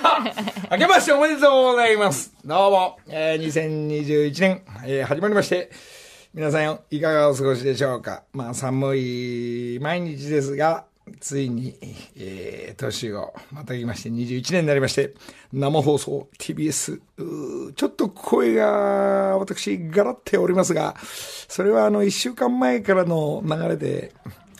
[0.70, 2.32] 明けましておめでとうございます。
[2.44, 5.70] どうも、えー、2021年、えー始まりまして、
[6.32, 8.22] 皆さんいかがお過ごしでしょうか。
[8.32, 10.84] まあ寒い毎日ですが、
[11.20, 11.76] ついに、
[12.16, 15.14] えー、年をまたぎまして21年になりまして、
[15.52, 17.00] 生放送 TBS、
[17.74, 20.96] ちょっと声が私ガラっておりますが、
[21.48, 24.12] それはあの1週間前からの流れで、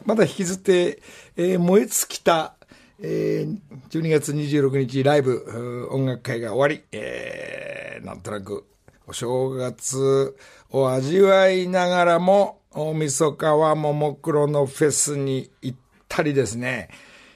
[0.05, 1.01] まだ引きずって、
[1.37, 2.55] えー燃え尽きた
[3.03, 3.59] えー
[3.91, 8.65] 12月26日ライブ音楽会が終わり、えーなんとなく
[9.07, 10.37] お正月
[10.71, 16.89] を味わいながらも、大晦日はももクロのフェスに行ったりですね、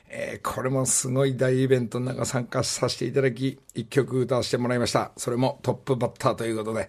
[0.09, 5.13] えーこれもすごい大イベントの中参加させていただき、一曲歌わせてもらいました。
[5.17, 6.89] それもトップバッターということで、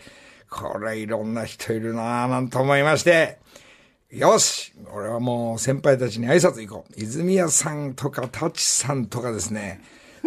[0.49, 3.39] これいろんな人いるなぁなんと思いまして、
[4.11, 6.93] よし俺はもう先輩たちに挨拶行こう。
[6.95, 9.81] 泉谷さんとか舘さんとかですね、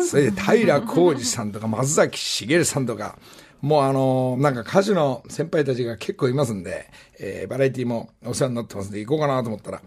[0.08, 3.18] それで平浩二さんとか松崎しげるさんとか、
[3.60, 9.80] もうあのなんか歌手の先輩たちが結構いますんで、えーバラエティもお世話になってますんで行こうかなと思ったら、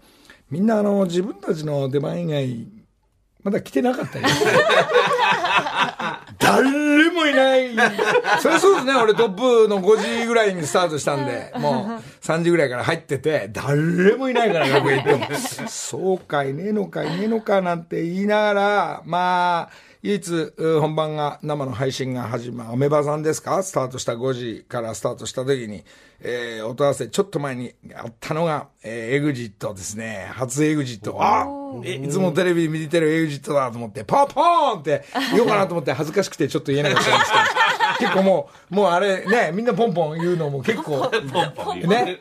[0.50, 2.66] みんなあの自分たちの出番以外、
[3.42, 4.26] まだ来てなかったよ。
[6.38, 7.70] 誰もいない。
[8.40, 8.94] それそうですね。
[8.94, 15.38] 俺トップの5時ぐらいにスタートしたんで、もう3時ぐらいから入ってて、誰もいないから楽屋行っても。
[15.68, 19.70] そうかいねえのかいねえのかなんて言いながら、まあ、
[20.02, 23.62] 唯一う本番が生の配信が始まる、アメバさんですか？
[23.62, 25.84] スタートした5時からスタートした時に、
[26.20, 30.28] えー、音合わせちょっと前にあったのが、えー、エグジットですね。
[30.32, 31.16] 初エグジット。
[31.20, 31.46] あ
[31.84, 37.32] えいつもテレビで見てるエグジットだと思って、ポンポーンって言おうかなと思って恥ずかしくてちょっと言えなかったんです
[38.00, 41.10] けど、結構もう、もうあれね、みんなポンポン言うのも結構、
[41.86, 42.20] ね。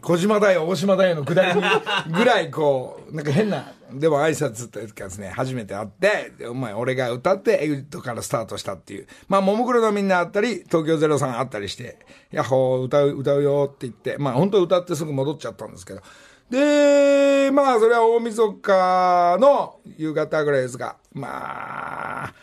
[0.00, 1.60] 小島だよ、大島だよのくだり
[2.12, 9.06] ぐらいこう、なんか変な、でも挨拶っていうかですね、初めて会って、お前俺が歌ってエグジットからスタートしたっていう。
[9.28, 11.98] まあ、ももクロのみんな会ったり、東京03会ったりして、
[12.30, 16.00] ヤッホー歌う、歌うよって言って、まあ本当歌ってすぐ戻っちゃったんですけど。
[16.50, 22.34] で、まあそれは大晦日の夕方ぐらいですが、まあ、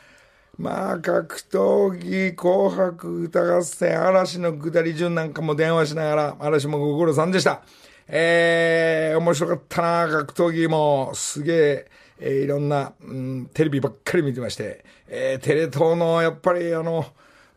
[0.57, 7.61] まあ、格闘技、紅白歌合戦、嵐の下り順なんかも電話しながら、嵐もご苦労さんでした。
[8.07, 17.05] えー、面白かったな、格闘技も、すげえ、えーいろんな、うん、テレビばっかり見てまして、えー、テレ東の、やっぱりあの、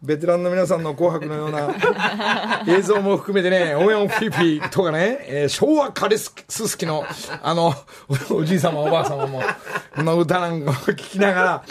[0.03, 7.07] ベテランの皆さんの紅白のような 映像も含めてね、オンオンフィーピーとかね、えー昭和カレススキの、
[7.43, 7.73] あの、
[8.31, 9.43] おおじい様おばあ様も、
[9.97, 11.65] の歌なんかを聞きながら、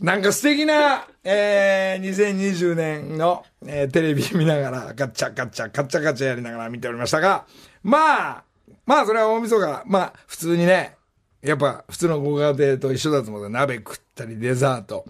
[0.00, 7.46] なんか素敵な、えー、2020年の、えーテレビ見ながら、ガッチャガッチャ、カッチャカチャやりながら見ておりましたが、
[7.82, 8.44] まあ、
[8.84, 10.96] まあそれは大晦日、まあ普通にね、
[11.40, 15.06] やっぱ普通のご家庭と一緒だと思うけど鍋食ったりデザート。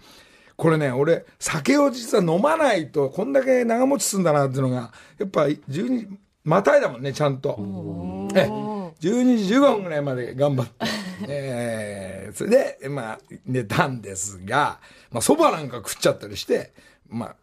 [0.55, 6.07] これね、俺、酒を実は飲まないと、こんだけ長持ちするんだなっていうのが、やっぱ12、
[6.47, 7.57] またいだもんね、ちゃんと。
[8.33, 10.73] え12時15分ぐらいまで頑張って。
[11.27, 14.79] えーそれで、まあ、寝たんですが、
[15.11, 16.73] まあ、蕎麦なんか食っちゃったりして、
[17.09, 17.35] まあ、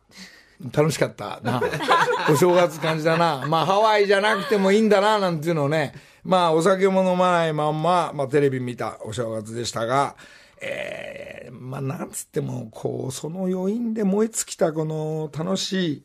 [0.73, 1.61] 楽しかったな。
[2.31, 3.45] お正月感じだな。
[3.47, 5.95] まあ、ハワイじゃなくてもいいんだな、なんていうのをね。
[6.23, 10.17] まあ、お酒も飲まないまんま、まあ、テレビ見たお正月でしたが、
[10.61, 16.03] えーまあ、なんつっても、こう、その余韻で燃え尽きた、この楽しい、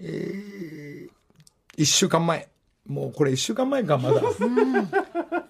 [0.00, 1.19] えー
[1.76, 2.48] 一週間前。
[2.86, 4.20] もうこれ一週間前か、まだ。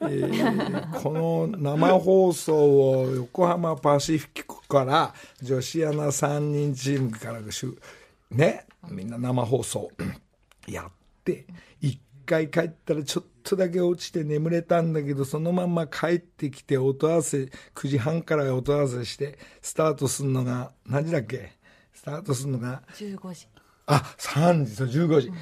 [0.03, 7.79] えーこの生放送を横浜パシフィコから女子アナ3人チームからしゅ
[8.31, 9.91] ねみんな生放送
[10.67, 10.93] やっ
[11.25, 11.47] て
[11.81, 21.53] 一回帰ったらちょっとだけ落ちて眠れたんだけどそのまま帰ってきて音合わせ9時半から音合わせしてスタートするのが何時だっけ？
[21.95, 23.47] スタートするのが？15時
[23.87, 25.33] あ、3時、そう、15時。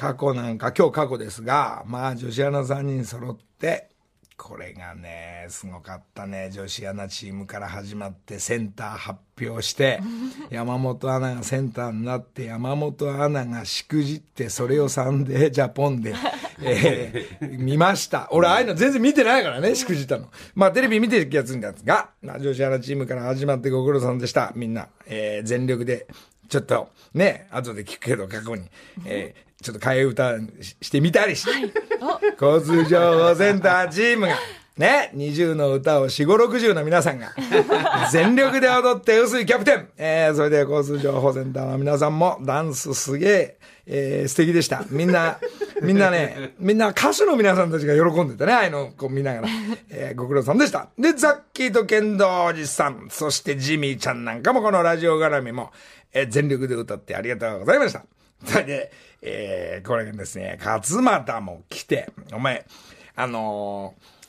[0.00, 3.90] 過去なんか、今日過去ですが、まあ、女子アナ3人揃って、
[4.38, 6.48] これがね、すごかったね。
[6.50, 10.00] 女子アナチームから始まって、センター発表して、
[10.48, 16.14] 山本アナがセンターになって、山本アナがしくじって、それをサンデージャポンで、
[16.64, 18.26] えー見ました。
[18.30, 20.30] 俺、ああいうの全然見てないからね、しくじったの。
[20.54, 24.50] まあ、テレビ見てる気がするんですが、まあ、女子アナチームから始まってご苦労さんでした。
[24.56, 26.06] みんな、えー全力で
[26.50, 28.68] ちょっとね、後で聞くけど過去に、
[29.06, 30.34] えー、ちょっと替え歌
[30.80, 31.50] してみたりして、
[32.40, 34.36] 交通情報センターチームが、
[34.80, 37.32] ね、20の歌を4、5、60の皆さんが、
[38.10, 39.88] 全力で踊って、薄いキャプテン。
[39.98, 44.84] えー、それで交通情報センターの皆さんも、ダンスすげえ、えー、素敵でした。
[44.88, 45.38] みんな、
[45.82, 49.48] みんなね、みんな歌手の皆さんたちが喜んでたね、ああいうのこう見ながら。
[49.90, 50.88] えー、ご苦労さんでした。
[50.98, 55.72] で、ザッキーと剣道おじさん、そしてジミーちゃんなんかもこのラジオ絡みも、
[56.14, 58.04] えー、全力で歌ってありがとうございました。
[58.46, 58.92] それで、
[59.22, 62.64] えー、これですね、勝俣も来て、お前、
[63.16, 64.20] あのー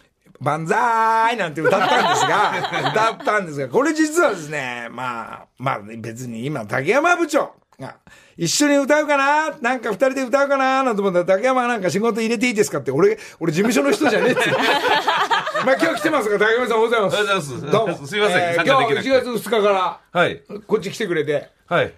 [0.42, 7.98] 万歳なんて歌ったんですが、 歌ったんですが、これ実はですね、まあ、まあ別に今竹山部長が
[8.38, 14.42] 一緒に歌うかななんか二人で歌うかななんて思ったら竹山なんか仕事入れていいですかって、俺、俺事務所の人じゃねえって。
[15.66, 17.72] まあ今日来てますが、竹山さんおはようございます。
[17.72, 18.08] どうも。
[18.08, 20.42] すいません、えー、今日1月2日から、はい。
[20.66, 21.94] こっち来てくれて、はい。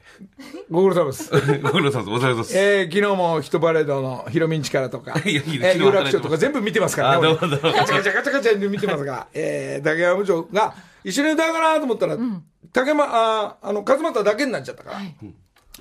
[0.70, 1.32] ご苦労様です。
[1.64, 1.98] ご苦労様です。
[1.98, 2.58] お疲れ様です。
[2.58, 7.38] えー、昨日もヒットパレードのヒロミンチからとか、 いやいやえー、有楽町とか全部見てますからね。
[7.40, 10.74] ガチャガチャガチャガチャ見てますが、えー、竹山部長が
[11.06, 12.44] 一緒に歌うかなと思ったら、うん、
[12.74, 15.16] 竹山、あ、あの、勝俣だけになっちゃったから、はい、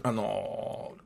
[0.05, 1.03] あのー、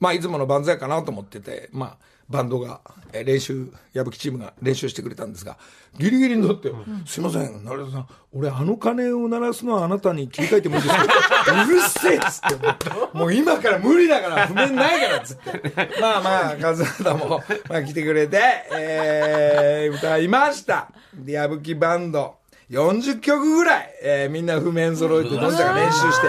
[0.00, 2.80] まあ、いつもの万歳かなと思ってて、まあ、バンドが、
[3.12, 5.56] えー、練習、矢吹チームが練習してくれたんですが、
[5.98, 11.04] ギリギリに乗って、うん、すいません、成田さん、俺あの鐘を鳴らすのはあなたに切り替えてもいいですか？
[11.64, 15.72] うるせえっつって、もう今から無理だから、譜面ないからっつって。
[16.00, 18.38] まあまあ、和畑も、まあ来てくれて、
[18.76, 20.88] えー、歌いました。
[21.14, 22.36] で、矢吹バンド、
[22.70, 26.28] 40曲ぐらい、えー、みんな譜面揃えて、どんちゃか練習して、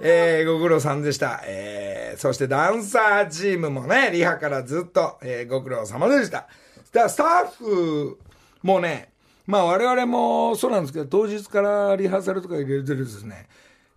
[0.00, 1.40] えー、ご苦労さんでした。
[1.44, 6.46] えー、そしてダンサーチームもね、リハからずっと、えー、ご苦労様でした。
[6.92, 8.18] だスタッフ
[8.62, 9.10] もね、
[9.46, 13.48] まあ我々もそうなんですけど、当日からリハーサルとか入れてるですね、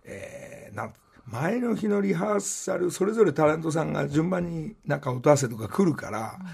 [0.04, 0.94] えー、なん
[1.26, 6.46] 前の日のリハーサル、それぞれタレントさんが順番になんか音合わせとか来るから、うん、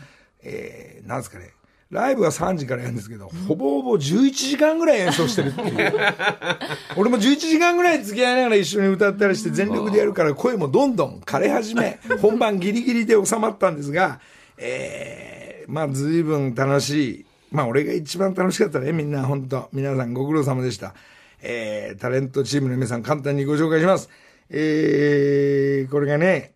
[0.42, 1.52] えー、なんですかね、
[1.90, 5.92] ライブは3時からやるんですけど、ほぼほぼ11時間ぐらい演奏してるっていう。
[6.96, 14.20] 俺も11時間ぐらい付き合いながら一緒に歌ったりして全力でやるから声もどんどん枯れ始め、本番ギリギリで収まったんですが、
[14.58, 17.26] えー、まあ随分楽しい。
[17.52, 20.94] まあ俺が一番楽しかったね、みんな本当皆さんご苦労様でした。
[21.40, 24.08] えー、タレントチームの皆さん簡単にご紹介します。
[24.50, 26.54] えー、これがね、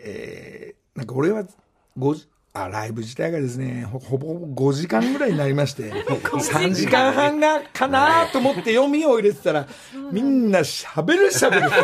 [0.00, 1.44] えー、なんか俺は
[1.96, 7.12] 5、あライブ自体がですねほほぼ5時間ぐらいになりまして 3時間。
[7.12, 9.66] 半がかなと思って読みを入れてたら
[10.10, 11.76] みんなしゃべるしゃべるペ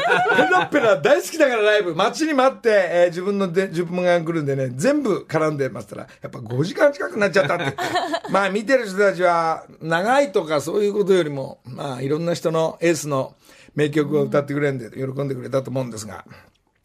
[0.51, 1.95] ラペラ大好きだからライブ。
[1.95, 7.75] 待ちに待って、えー、自分ので自分が来るんでね全部絡んでましたらやっぱ5時間近くなっちゃったって。
[8.31, 13.35] まあ見てる人たちは長いとかそういうことよりもまあいろんな人のエースの
[13.75, 16.27] 名曲を歌ってくれんで喜んでくれたと思うんですが。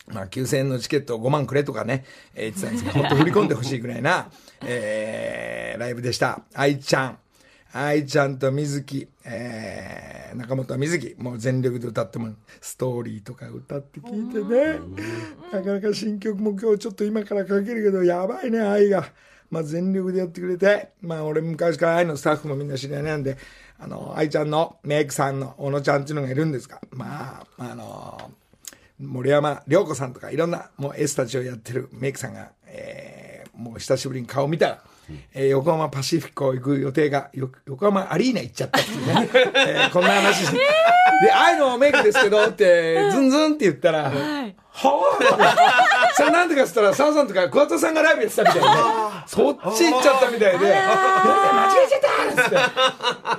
[0.07, 2.05] まあ、9000円のチケットを5万くれとかね、
[2.35, 4.29] えー、言ってたんですけど、 本当振り込んでほしいぐらいな、
[4.65, 6.41] えー、ライブでした。
[6.53, 7.17] 愛ちゃん。
[7.75, 14.79] 愛ちゃんと水木、えー、中本水木、もう全力で歌っても、ストーリーとか歌って聞いてね、
[15.51, 19.11] なかなか新曲も今日ちょっと今からかけるけど、やばいね、愛が。
[19.49, 23.37] まあ、全力でやってくれて、まあ、俺昔から愛のスタッフもみんな知り合いなんで、
[23.79, 28.31] あの、愛ちゃんのメイクさんの小野ちゃんっていうのがいるんですが、まあ、あの
[28.99, 37.29] 森山良子さんとかいろんなもう S たちをやってるメイクさんが、えー、もう久しぶりに顔見たら、うん、えー、横浜パシフィコ行く予定が
[37.65, 40.51] 横浜アリーナ行っちゃったっていうね、 えー、こんな話。
[40.51, 44.55] で、で、ああいうのメイクですけどって、ズンズンって言ったら、はい。
[44.71, 46.15] はぁ。
[46.15, 48.67] それなんでかっつったら、澤さんとか桑田さんがライブやってたみたいで、
[49.27, 52.01] そっち行っちゃったみたいで、間違えちゃっ
[52.35, 52.41] た？
[52.41, 52.57] っつって。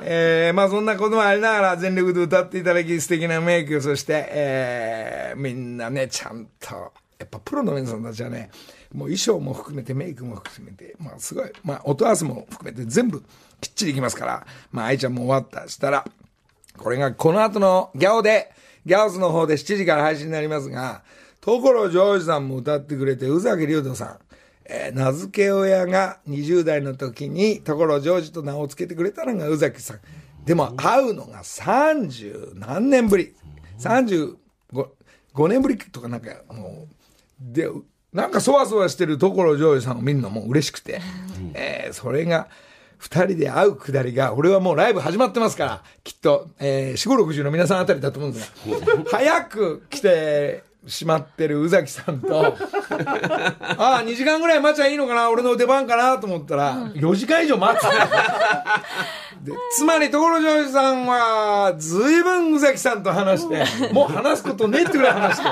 [0.03, 8.50] えー、まあそんなこともありながら全力で歌っていただき素敵なメイク、そして、えー、みんなね、ちゃんと、やっぱプロの皆さんたちはね、
[8.93, 13.21] もう衣装も含めてメイクも含めて、まあすごい、まあ音合わせも含めて全部
[13.61, 16.05] きっちりいきますから、まあ愛ちゃんも終わったしたら、
[16.76, 18.53] これがこの後のギャオで、
[18.87, 21.03] ギャオスの方で7時から配信になりますが、
[21.41, 24.19] 所ジョージさんも歌ってくれて、宇崎竜斗さん。
[24.66, 30.00] えー、名付け親が20代の時に所ジョージと名を付けてくれたのが宇崎さん。
[30.44, 33.35] でも会うのが30何年ぶり。
[33.78, 34.37] 35
[35.35, 36.94] 5年ぶりとかなんかもう、
[37.40, 37.68] で、
[38.12, 41.00] なんかそわそわしてる所ジョージさんを見るのも嬉しくて、
[41.54, 42.49] えー、それが、
[42.97, 52.55] 二人で会うくだりが、俺はもうライブ始まってますから、きっと、えー、四五六十の皆さんあたりだと思うんですが、早く来て、閉まってる宇崎さんと、あ
[54.00, 55.31] あ、2時間ぐらい待ちゃいいのかな？
[55.31, 56.19] 俺の出番かな？
[56.19, 57.83] と思ったら、4時間以上待つ。
[59.45, 65.49] でつまり、所ジョージさんは、ずいぶん宇崎さんと話して、もう話すことねえってぐらい話して、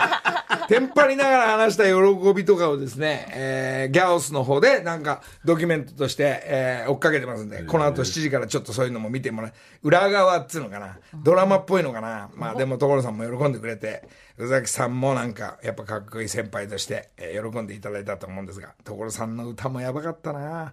[0.68, 9.52] テンパりながら話した喜びとかをですね、えー、ギャオスの方でなんかドキュメントとして、えー、追っかけてますんで、この後7時からちょっとそういうのも見てもらう。
[9.82, 12.30] 裏側っつうのかな、ドラマっぽいのかな？
[12.34, 14.08] まあでも所さんも喜んでくれて、
[14.42, 20.72] 宇崎さんもなんか、やっぱかっこいい先輩として、えー、喜んでいただいたと思うんですが、所さんの歌もやばかったな。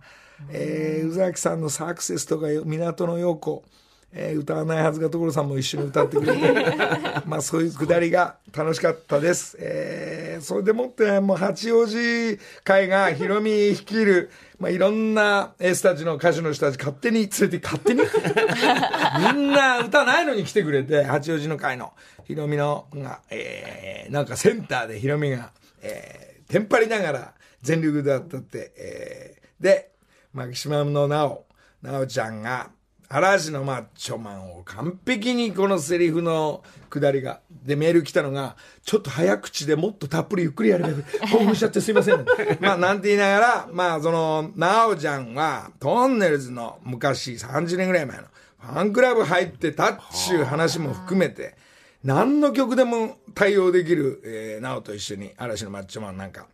[0.50, 3.64] えー、宇崎さんのサクセスとか、港の陽子、
[4.12, 6.66] えー、歌わないはずが所さんも一緒に歌ってくれて、
[7.28, 9.56] まあそういうくだりが楽しかったです。
[9.60, 18.01] えー、それでもって、もう八王子会がヒロミ率いる、まあいろんなエースたちの歌手の人たち勝手に連れて、勝手に。
[18.01, 21.93] みんな歌ないのに来てくれて、八王子の会の
[22.25, 29.91] ヒロミのが、えー、なんかセンターでヒロミが、えー、テンパりながら全力で歌って、えー、で、
[30.34, 31.46] マキシマムのなお、
[31.81, 32.69] なおちゃんが、
[33.12, 37.42] 嵐のマッチョマンを完璧にこのセリフのくだりが。
[37.63, 40.89] で、メール来たのが、ちょっと早口でもっとたっぷりゆっくりやれば
[41.32, 42.24] 興奮しちゃってすいません、
[42.60, 48.25] まあ、なんて言いながら、まあ、その、なおちゃんは、トンネルズの昔、30年ぐらい前の、
[48.60, 51.56] ファンクラブ入ってたっちゅう話も含めて、
[52.04, 56.46] 何の曲でも対応できる、えー、なおと一緒に、嵐のマッチョマンなんか、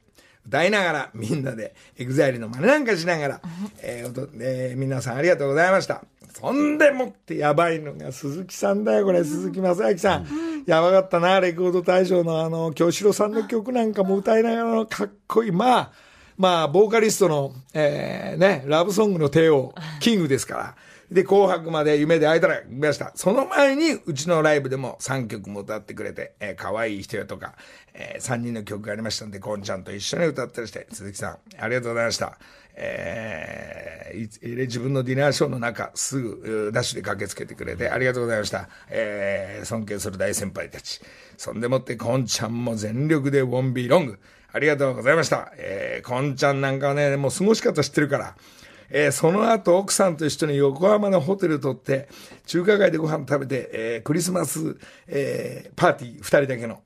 [0.48, 3.42] 歌いながら、みんなで、エグザイルの真似なんかしながら、
[3.82, 6.04] えーえー、皆さんありがとうございました。
[6.38, 9.24] そんでもってやばいのが鈴木さんだよ、これ。
[9.24, 10.64] 鈴木雅之さん。
[10.68, 15.52] やばかったな、レコード大賞のあの、清志郎さんの曲なんかも歌いながらのかっこいい。
[15.52, 15.92] まあ、
[16.38, 20.76] まあ、ボーカリストの、えー、ね、ラブソングの帝王、キングですから。
[21.12, 23.12] で、紅白まで夢で会えたら見ました。
[23.16, 27.54] その前に、うちのライブでも3曲も歌ってくれて、えー、可愛い人よとか、
[27.94, 32.38] えー、3人の曲がありましたんで、こんちゃんと一緒に歌ったりして、鈴木さん、ありがとうございました。
[32.78, 38.70] えー、自分のディナーショーの中、すぐ、ダッシュで駆けつけてくれて、ありがとうございました。
[38.90, 41.02] えー、尊敬する大先輩たち。
[41.38, 44.20] そんでもって、こんちゃんも全力でウォンビーロング。
[44.52, 45.52] ありがとうございました。
[45.58, 48.36] えー、こんちゃんなんかはね、もう過ごし方知ってるから、
[48.90, 52.08] えー、その後奥さんと一緒に横浜のホテル取って、
[52.46, 54.78] 中華街でご飯食べて、えー、クリスマス、
[55.08, 56.82] えー、パーティー二人だけの、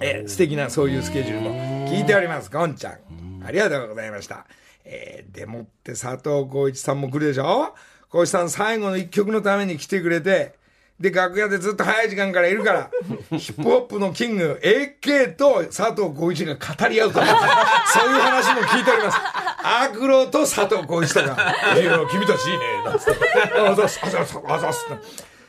[0.00, 2.50] えー、素敵なそういうスケジュールも聞いております。
[2.50, 3.42] ゴンちゃん。
[3.44, 4.46] ありがとうございました。
[4.84, 7.74] えー、でもって佐藤浩一さんも来るでしょ？
[8.08, 10.56] 浩一さん最後の一曲のために来てくれて、
[10.98, 12.90] で、楽屋でずっと早い時間からいるから、
[13.38, 17.20] ヒップホップのキング、AK と佐藤浩市が語り合うと。
[17.20, 19.18] そういう話も聞いております。
[19.68, 23.20] アクロと佐藤浩市とか、いや、君たちいいね、なんつって。
[23.58, 24.86] あざす、あざす、あざす。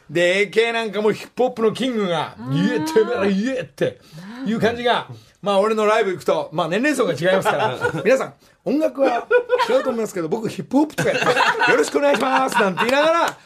[0.10, 4.00] で、AK なんかもヒップホップのキングが、言えてめら言えって
[4.46, 5.08] いう感じが、
[5.42, 8.34] まあ俺のライブ行くと、まあ年齢層が違いますから、皆さん、
[8.66, 9.28] 音楽は
[9.70, 11.20] 違うと思いますけど、僕ヒップホップとかやっ
[11.66, 13.38] て、よろしくお願いしますなんて言いながら、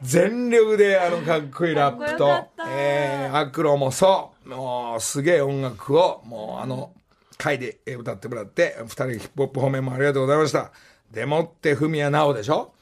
[0.00, 6.92] 全力であのかっこいいラップと、えー、アクロもそう、もうすげえ音楽を、もうあの
[7.38, 10.72] 回で歌ってもらって、二人ヒップホップ方面もありがとうございました。
[11.10, 12.74] でもって文谷直でしょ？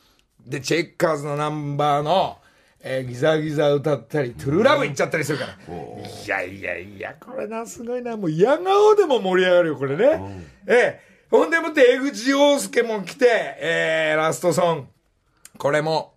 [0.44, 2.38] で、チェッカーズのナンバーの、
[2.80, 5.52] えー、ギザギザ歌ったり、トゥルーラブ行っちゃったりするから。
[5.52, 8.16] いやいやいや、これな、すごいな。
[8.16, 10.46] もう、矢顔でも盛り上がるよ、これね。
[10.66, 13.26] えー、ほんでもって、江口洋介も来て、
[13.58, 14.86] えー、ラストソング。
[15.58, 16.14] これも、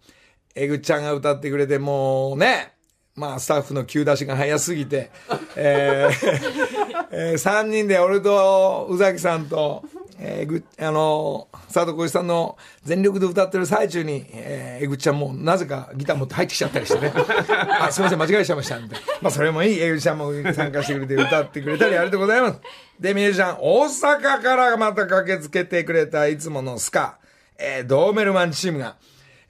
[0.53, 2.73] えぐちゃんが歌ってくれて、もうね、
[3.15, 5.11] まあ、スタッフの急出しが早すぎて、
[5.55, 9.83] えー えー、3人で俺と宇崎さんと、
[10.19, 17.13] えー、ぐ、あの佐藤浩市さんの全力で歌ってる最中に、えー、えぐちゃんもなぜかギター持って入ってきちゃったりしてね。
[17.79, 18.79] あ、すみません、間違えちゃいました。
[18.79, 19.05] みたいな。
[19.21, 19.79] まあ、それもいい。
[19.79, 22.59] えぐちゃんも参加してくれて歌ってくれたりありがとうございます。
[22.99, 27.17] で、ミュージシャン、大阪からまた駆けつけてくれたいつものスカ、
[27.57, 28.95] えー、ドーメルマンチームが、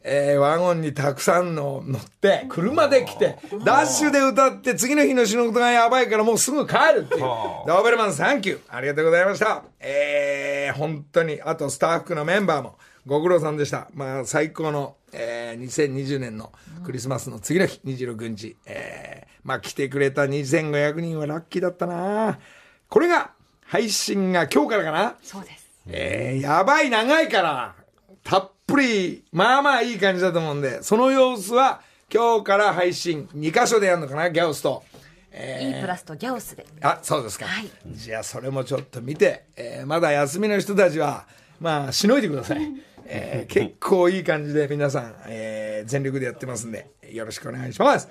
[0.02, 7.20] えー、ワゴンにたくさんの乗って、車で来て、ダッシュで歌って、次の日の仕事がやばいからもうすぐ帰るっていう。
[7.20, 8.60] ドーベルマンサンキュー。
[8.70, 9.64] ありがとうございました。
[9.80, 13.90] えー、本当に、あとスタッフのメンバーも、ご苦労さんでした。
[13.94, 16.54] まあ、最高の、えー、2020年の
[16.86, 22.40] クリスマスの次の日、26日、えー、まあ、来てくれた2500人はラッキーだったな
[22.88, 23.32] これが、
[23.66, 25.70] 配信が今日からかなそうです。
[25.88, 27.76] えー、やばい長いから、
[28.24, 31.82] たっぷり、まあまあいい感じだと思うんで、その様子は
[32.12, 34.84] 今日から配信2箇所でやるのかな、ギャオスと。
[35.32, 36.66] えー、E プラスとギャオスで。
[36.82, 37.46] あ、そうですか。
[37.46, 41.28] はい、じゃあそれもちょっと見て、えー、まだ休みの人たちは、
[41.60, 42.60] まあ、しのいでください。
[43.06, 48.08] えー、 結構いい感じで皆さん、えー、全力でやってますんで、よろしくお願いします。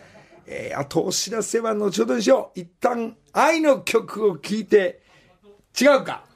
[0.47, 2.61] えーあとお知らせは後ほどにしよう。
[2.61, 5.01] 一旦、愛の曲を聴いて、
[5.79, 6.28] 違うか。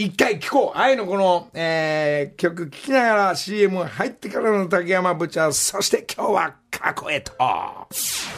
[0.00, 7.32] 一回聞こう愛のこの、えー、曲聴きながら CM 入ってからの竹山部長、そして今日は過去へと。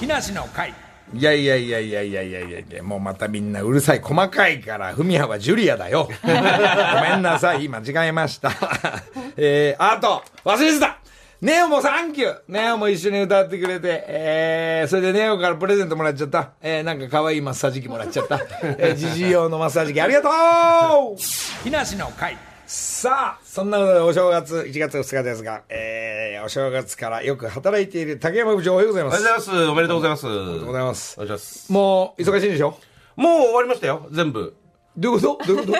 [0.00, 0.72] 木梨の会。
[1.12, 6.08] いやいやいやいやいやいやいやもうまたみんなうるさい、細かいから、ふみははジュリアだよ。
[6.22, 8.52] ごめんなさい、間違えました。
[9.36, 10.99] えー、あと、忘れてた
[11.40, 16.50] ネオもサンキューネオも一緒に歌ってくれて、えー、それでネオからプレゼントもらっちゃった。
[16.60, 18.38] えー、なんか可愛いマッサージ機もらっちゃった。
[18.62, 21.16] えー、ジジイ用のマッサージ機ありがとう
[21.64, 22.36] 木梨の会。
[22.66, 29.22] さあ、そんなことでお正月、1月2日ですが、えー、お正月からよく働いている竹山部長おはようございます。
[29.22, 29.70] おはようございます。
[29.70, 30.26] おめでとうございます。
[30.26, 31.14] おめでとうございます。
[31.20, 31.72] お願いします。
[31.72, 32.76] もう、忙しいんでしょ？
[33.16, 34.54] もう終わりましたよ、全部。
[35.00, 35.46] どういうこと？
[35.46, 35.78] どういうこと？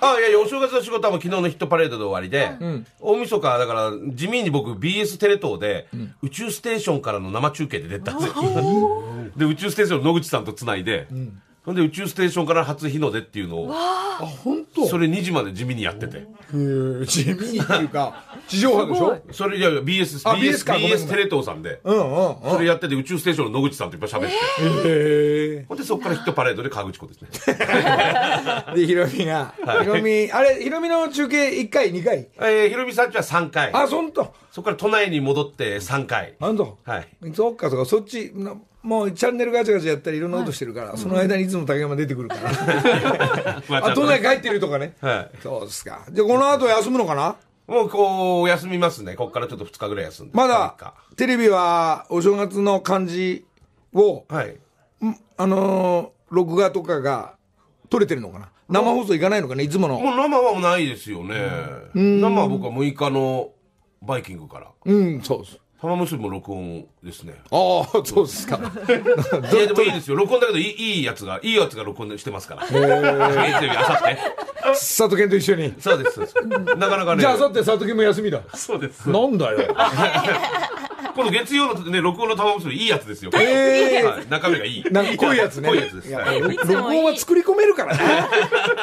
[0.00, 2.50] あ、いやいや、お正月の仕事はもう昨日のヒットパレードで終わりで、
[3.00, 5.88] 大晦日、だから、地味に僕 BS テレ東で、
[6.22, 8.34] 宇宙ステーションからの生中継で出たんですよ。
[9.36, 11.42] で、宇宙ステーションの野口さんと繋いで、ほん
[11.74, 14.86] で宇宙ステーションから初日の出っていうのを、あ、本当？
[14.86, 16.26] それ2時まで地味にやってて。
[17.06, 19.18] 地味にっていうか、地上波でしょ？
[19.32, 22.50] それ、いやいや、BS、あ BS、BS テレ東さんで、うんうんうん。
[22.52, 24.88] それやってて宇宙ステーションの野口さんといっぱい喋って。
[24.88, 27.28] へほんで、そこからヒットパレードで河口湖ですね。
[27.32, 32.28] ー で、ヒロミが、ヒロミ、あれ、ヒロミの中継1回、2回？
[32.38, 33.70] えー、ひろみさんちは3回。
[33.72, 34.32] あ、そんと？
[34.52, 36.34] そこから都内に戻って3回。
[36.40, 36.78] あんと。
[36.84, 37.08] はい。
[37.34, 38.54] そっかそっか、そっち、な
[38.86, 43.62] もうチャンネルガチャガチャやったりいろんなことしてるから、その間にいつも竹山出てくるから。
[43.68, 44.94] まあ、都内帰ってるとかね。
[45.00, 46.06] はそうですか。
[46.08, 47.34] で、この後休むのかな？
[47.66, 49.16] もうこう、休みますね。
[49.16, 50.36] ここからちょっと2日ぐらい休んで。
[50.36, 53.44] まだか、テレビはお正月の感じ
[53.92, 54.50] を、はい。
[55.04, 57.36] んあのー録画とかが
[57.88, 58.48] 撮れてるのかな？
[58.68, 59.62] 生放送行かないのかな？
[59.62, 59.98] いつもの。
[59.98, 61.34] もう生はないですよね。
[61.94, 63.50] 生は僕は6日の
[64.00, 64.68] バイキングから。
[64.84, 65.58] うん、そうです。
[65.80, 67.34] 玉結びも録音ですね。
[67.50, 68.56] ああ、そうですか。
[68.88, 70.16] いや、でもいいですよ。
[70.16, 72.62] 録音だけどいいいいやつが、いいやつが録音してますから。
[72.66, 72.90] 月曜
[73.60, 74.18] 日、あさって。
[74.70, 75.74] 佐藤健と一緒に。
[75.78, 76.76] そうです、そうです。
[76.76, 77.20] なかなかね。
[77.20, 78.40] じゃあ、あさって佐藤健も休みだ。
[78.54, 79.10] そうです。
[79.10, 79.76] なんだよ。
[81.14, 83.30] 今度月曜のね、録音の玉結びいいやつですよ。
[83.38, 84.28] ええはい。
[84.28, 84.84] 中身がいい。
[84.90, 85.68] な濃いやつね。
[85.68, 86.72] 濃いやつです。
[86.72, 88.28] 録音は作り込めるからね。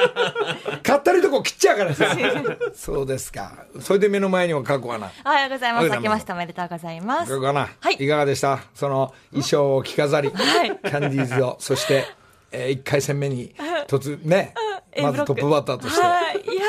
[0.93, 2.15] 買ったりとこ切っちゃうからさ。
[2.75, 3.65] そうですか。
[3.79, 5.11] それで目の前には過去はな。
[5.25, 5.85] おはようございます。
[5.85, 7.31] おはようございます明けましておめでとうございます。
[7.31, 7.69] 過去はな。
[7.79, 8.59] はいいかがでした？
[8.75, 12.05] その衣装を着飾り、はいキャンディーズを、 そして、
[12.51, 13.55] えー、1回戦目に、
[13.87, 14.53] 突、ね、
[15.01, 16.01] まずトップバッターとして。
[16.01, 16.35] はい。
[16.35, 16.63] いや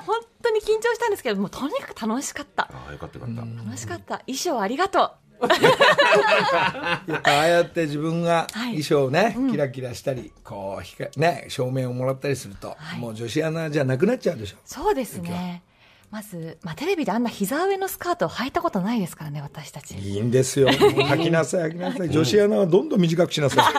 [0.00, 2.64] ー、本当に緊張したんですけど、もうとにかく楽しかった。
[2.64, 3.40] ああ、よかったよかった。
[3.40, 4.18] 楽しかった。
[4.26, 5.12] 衣装ありがとう。
[5.40, 14.56] やっぱああやって自分がはい衣装をね、キラキラしたり、こう、ひかね、照明をもらったりすると、もう女子アナじゃなくなっちゃうでしょ。
[14.64, 15.62] そうですね。
[16.10, 19.96] まず、まあ、テレビであんな膝上のスカートを履いたことないですからね、私たち。
[19.96, 20.68] いいんですよ。
[20.68, 22.10] 履きなさい、履きなさい。
[22.10, 23.74] 女子アナはどんどん短くしなさい。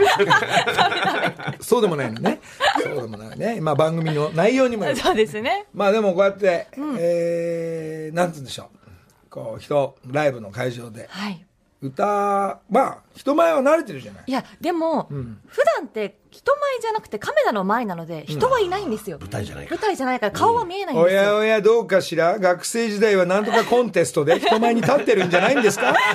[1.61, 2.39] そうでもないのね。
[2.81, 3.59] そうでもないね。
[3.59, 5.65] まあ番組の内容にもそうですね。
[5.73, 9.29] まあでもこうやって、えー、なんつうんでしょう。
[9.29, 11.45] こう、人、ライブの会場で、はい。
[11.81, 14.23] 歌、まあ、人前は慣れてるじゃない。
[14.27, 19.17] いや、でも、普段って人前じゃなくてカメラの前なので、人はいないんですよ。
[19.19, 21.21] 舞台じゃないか舞台じゃないから顔は見えないんですよ。
[21.21, 25.87] おやおやどうかしら学生時代はなんとかコンテストで人前に立ってるんじゃないんですか？
[25.91, 26.07] 怖いよ、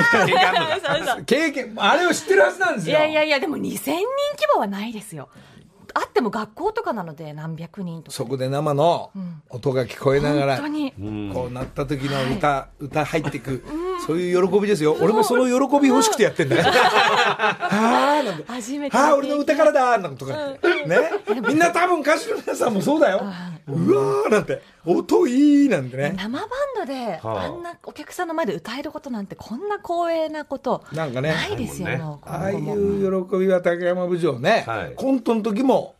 [0.00, 2.98] のりさん経験、あれを知ってるはずなんですいよ。
[3.00, 4.04] やいやいや、でも2000人規
[4.54, 5.28] 模はないですよ。
[5.96, 8.16] あっても学校とかなので何百人とか。
[8.16, 9.12] そこで生の
[9.48, 10.92] 音が聞こえながら、本当に。
[11.32, 13.62] こうなった時の歌、歌入ってく、
[14.06, 14.96] そういう喜びですよ。
[15.00, 16.62] 俺もその喜び欲しくてやってんだよ。
[16.68, 18.44] はあなんて。
[18.46, 18.96] 初めて。
[18.96, 20.86] はあ、俺の歌からだなんとかって。
[20.86, 20.98] ね？
[21.46, 23.24] みんな多分歌手の皆さんもそうだよ。
[23.66, 24.62] うわーなんて。
[24.86, 26.14] 音いいなんてね。
[26.16, 35.93] 生バンドで、はああんなお客さんの前で歌えることなんて、こんな光栄なこと、なんかねないですよ、ないもんもうああいう喜びは竹山部長ね、はいコントの時も、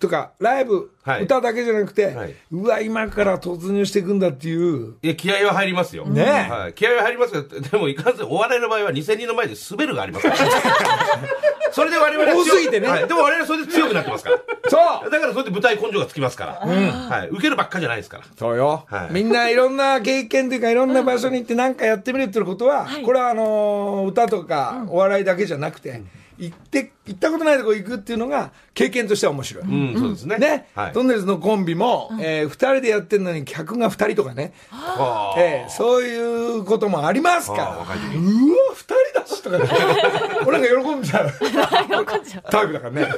[0.00, 6.06] とか、ライブ、はい歌だけじゃなくて、はいうわ、今から突入していくんだっていう、いや、気合は入りますよ。
[6.06, 6.72] ねえはい。
[6.72, 10.36] 気合は入りますが、でもいかんせんお笑いの場合は2000人の前で滑るがありますから。
[11.72, 13.06] それで我々は強多すぎてねはい。
[13.06, 14.38] でも我々はそれで強くなってますから。
[14.68, 16.52] そうだからそれで舞台根性がつきますから。
[16.54, 17.28] はい。
[17.28, 18.24] 受けるばっかじゃないですから。
[18.38, 26.02] そうよ、はいみんないろんな経験というかいろんな場所に行って何かやってみるっていうことは、これはあのー歌とかお笑いだけじゃなくて、
[26.40, 30.38] 行って行ったことないとこ行くっていうのが経験としては面白い、うん、そうですね。
[30.38, 30.92] ね、はい。
[30.92, 39.64] トンネルズのコンビも、えー二人でやってるのに客が二人とかね、はあえーそういうこともありますから、うわ、二人だしとかね、
[40.46, 43.08] 俺なんか喜んじゃう喜んじゃうタイプだからね。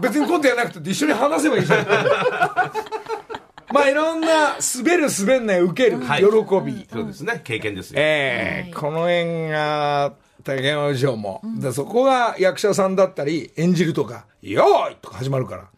[0.00, 1.86] 別にコントやらなくて一緒に話せばいいじゃん。
[3.72, 6.26] まあいろんな滑る滑んない受ける、はい喜
[6.60, 6.86] び。
[6.92, 7.40] そうですね。
[7.42, 7.96] 経験ですよ。
[7.98, 10.12] えーこの辺が
[10.44, 11.40] 竹山部長も。
[11.58, 15.68] でそこが役者さんだったり、演じるとか、よーいとか始まるから。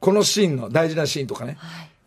[0.00, 1.58] このシーンの大事なシーンとかね。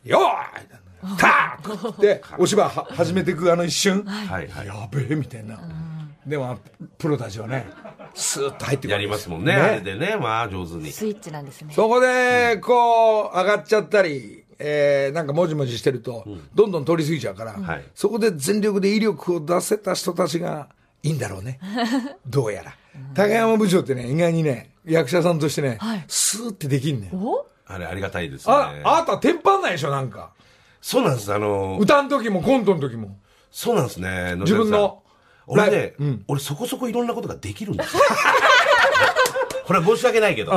[0.03, 0.85] よーい
[1.17, 4.03] ターッって、 お芝居は始めていくあの一瞬。
[4.03, 4.67] はいはい。
[4.67, 5.59] やべえみたいな。
[6.25, 6.57] でも、
[6.97, 7.67] プロたちはね、
[8.15, 8.91] スーッと入ってくる。
[8.93, 9.53] やりますもんね。
[9.53, 10.91] あれでね、まあ上手に。
[10.91, 11.73] スイッチなんですね。
[11.73, 20.69] そこで、こう、上がっちゃったり、えー、なんかもじもじしてると、どんどん通り過ぎちゃうから、はいそこで全力で威力を出せた人たちが
[21.05, 21.59] いいんだろうね。
[22.25, 22.75] どうやら。
[23.13, 27.15] 高山部長ってね、意外にね、役者さんとしてね、はいスーってできんねん。
[27.15, 27.45] お？
[27.67, 28.53] あれありがたいですね。
[28.53, 30.31] あ、あなたテンパんないでしょ、なんか。
[30.81, 31.31] そうなんです。
[31.31, 33.19] あの、歌の時もコントの時も。
[33.51, 34.35] そうなんですね。
[34.37, 35.03] 自分の
[35.47, 35.93] 俺ね
[36.27, 38.01] 俺そこそこいろんなことができるんですよ。
[39.65, 40.55] これは申し訳ないけど、う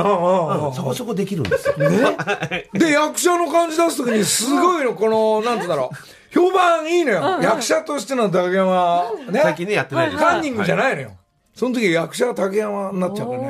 [0.71, 1.75] んそこそこできるんですよ。
[2.73, 6.18] で、役者の感じ出す時に、すごいの、この、なんつうんだろう。
[6.31, 7.39] 評判いいのよ。
[7.41, 9.39] 役者としての竹山、ね。
[9.41, 10.23] 最近ね、やってないです。
[10.23, 10.77] カンニングじゃい。
[10.77, 11.11] ないのよ。
[11.55, 13.47] その時役者は竹山になっちゃうからね。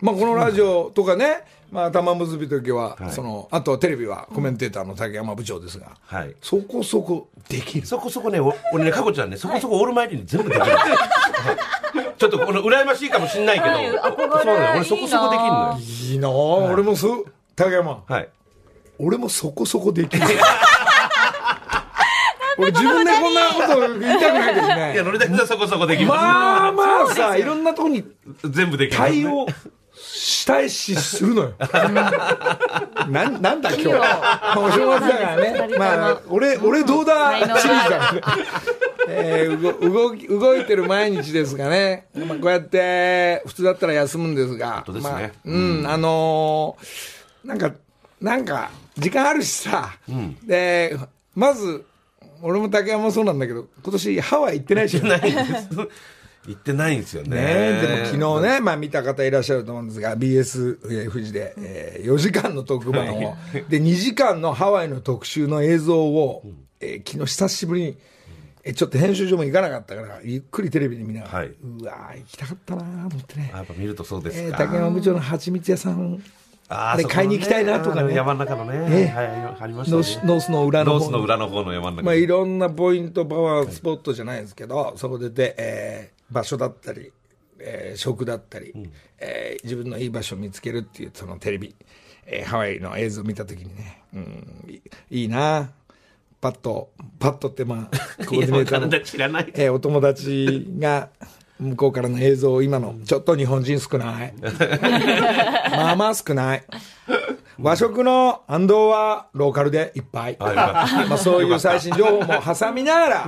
[0.00, 6.34] まあこのラジオとかね、まあ玉結び時は、その、あとテレビはコメンテーターの竹山部長ですが、はい。
[6.40, 7.86] そこそこできる。
[7.86, 10.76] そこそこね、お俺ね、かこちゃんね、そこそこオールマイティに全部できる
[12.18, 15.78] ちょっとこの羨ましいかもしんないけど、そうだよ俺そこそこできるのよ。
[15.78, 18.28] いいなあ俺もそう、竹山、はい。
[18.98, 20.26] 俺もそこそこできる。
[22.58, 25.02] 俺自分でこんなこと言いたくないけどいや、ね。
[25.02, 26.20] 乗りだけはそこそこできます。
[26.20, 28.04] まあまあさ、いろんなとこに
[28.44, 29.22] 全部できます、ね。
[29.22, 29.46] 対応
[29.94, 31.52] したいしするのよ。
[33.08, 33.88] なんなんだ今日。
[33.88, 35.68] まあお正月だからね。
[35.78, 37.38] まあ、俺、俺どうだ？
[37.38, 38.20] シリーズだからね。
[39.10, 47.72] えー、動動き動いてる毎日ですがね、まあ、こうやって普通だったら休むんですが、当ですねまあ、うん、あのーなんか、
[48.20, 49.92] なんか、時間あるしさ、
[50.44, 50.96] で、
[51.34, 51.84] まず、
[52.42, 55.08] 俺も竹山もそうなんだけど、今年ハワイ行ってないしね。
[55.08, 55.68] ないんです。
[56.48, 57.36] 行ってないんですよね。
[57.36, 57.88] ねで
[58.22, 63.36] も昨日ね、まあ見た方いらっしゃると思うんですが、BS えー富士で、えー4時間の特番を、
[63.68, 66.42] で、2時間のハワイの特集の映像を、
[66.80, 67.96] えー昨日久しぶりに、
[68.64, 73.56] えーちょっと編集所も行かなかったから、ゆっくりテレビで見ながら、はいうわー行きたかったなーと思ってねあ。
[73.58, 74.46] やっぱ見るとそうですか。
[74.46, 76.22] えー竹山部長の蜂蜜屋さん、
[76.70, 78.14] ああれ買いに行きたいなとかね。
[78.14, 79.04] 山の中のね。
[79.04, 79.26] えはい、
[79.60, 80.26] ありましたね。
[80.26, 80.98] ノースの裏の方。
[80.98, 82.02] ノースの裏の方の山の中。
[82.02, 87.10] まあ、いろんなポイント、パワースポットじゃないですけど、そこでで、えー場所だったり、
[87.58, 88.74] えー食だったり、
[89.18, 91.74] えー自分のいい場所を見つけるっていう、そのテレビ、
[92.26, 95.70] えーハワイの映像を見たときにね、うん、いいな。
[96.40, 98.80] パッと、パッとって、まあ、 コーディネーター
[99.72, 101.08] お友達が、
[101.60, 104.34] 向こうからの映像を今の、ちょっと日本人少ない。
[105.70, 106.64] まあまあ少ない。
[107.60, 110.36] 和食の安藤はローカルでいっぱい。
[110.38, 110.82] ま
[111.14, 113.26] あそういう最新情報も挟みながら、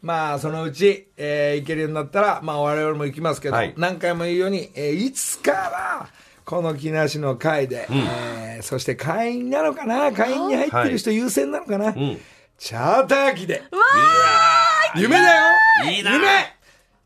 [0.00, 3.74] まあそのうち、えー行けるようになったら、まあ我々も行きますけど、はい。
[3.76, 6.08] 何回も言うように、えーいつかは、
[6.44, 10.10] この木梨の会で、えーそして会員なのかな？
[10.12, 12.18] 会員に入ってる人優先なのかな、ん。
[12.58, 13.62] チャーター機で。
[14.96, 15.42] 夢だよ。
[15.90, 16.26] いいな夢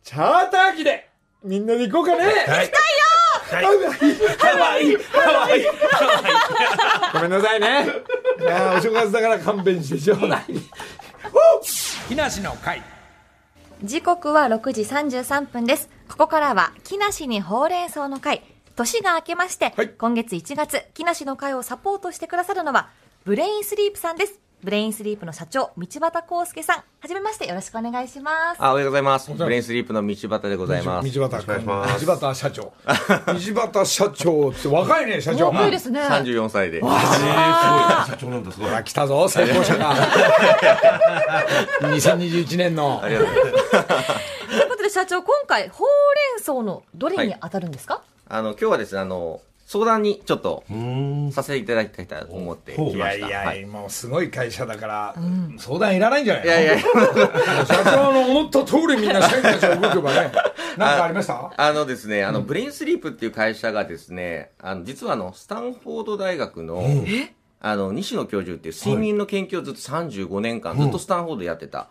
[0.07, 1.09] チャーター機で
[1.43, 2.35] みんなで行こうかねはい。
[2.37, 2.71] はい。
[3.51, 3.77] ハワイ、
[4.39, 5.67] ハワイ、ハワイ。
[7.13, 7.87] ごめんなさいね。
[8.39, 10.45] いやーお正月だから勘弁してちょうだい。
[12.09, 12.81] 木梨の会。
[13.83, 15.91] 時刻は6時33分です。
[16.09, 18.43] ここからは、木梨にほうれん草の会。
[18.77, 22.91] 年が明けまして、はい今月1月、木梨の会をサポートしてくださるのは、
[23.25, 24.39] ブレインスリープさんです。
[24.67, 26.77] ブレインスリープの社長、道端康介さん。
[26.79, 28.61] はじめまして、よろしくお願いします。
[28.61, 29.33] あ、おはようございます。
[29.33, 31.15] ブレインスリープの道端でございます。
[31.15, 32.73] 道端願いします道端社長。
[32.85, 35.53] 道端社長って若いね、社長。
[35.53, 36.01] 多いですね。
[36.01, 36.79] 34歳で。
[36.79, 37.31] えー、すごい。
[38.11, 38.75] 社長なんだ、すごい。
[38.75, 39.95] あ来たぞ、成功者が。
[41.83, 43.09] 2021年のあ。
[43.09, 43.67] りがとうございます。
[44.49, 45.89] ということで、社長、今回、ほう
[46.35, 50.65] れん草のどれに当たるんですか、あの、今日はですね、あの、相談にちょっと。
[51.33, 53.27] させていただきたいと思ってきいました。
[53.29, 53.67] やいや、はい。
[53.67, 55.15] もうすごい会社だから、
[55.59, 56.87] 相談いらないんじゃないいやいや、社
[57.85, 60.33] 長の思った通りみんな社員たちが動けばね。
[60.79, 61.53] なんかありました？
[61.57, 66.83] あのですね、あの、ブレインスリープっていう会社がですね、あの、実はあの、スタンフォード大学の、
[67.59, 71.89] あの、西野教授っていう睡眠の研究をずっと35年間、ずっとスタンフォードでやってた。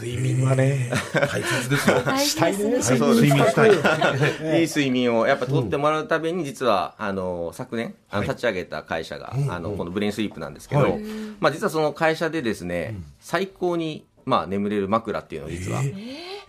[0.00, 2.00] 睡眠はね、大切ですよ。
[2.04, 2.78] 大したいね。
[2.78, 4.60] 睡眠したい。
[4.60, 11.02] いい睡眠をやっぱ取ってもらうために、実は、あの、昨年、あの立ち上げた会社が、あの、このブレインスリープなんですけど、はい
[11.40, 15.82] まあ実はその会社でですね、最高に、まあ眠れる枕っていうのを実は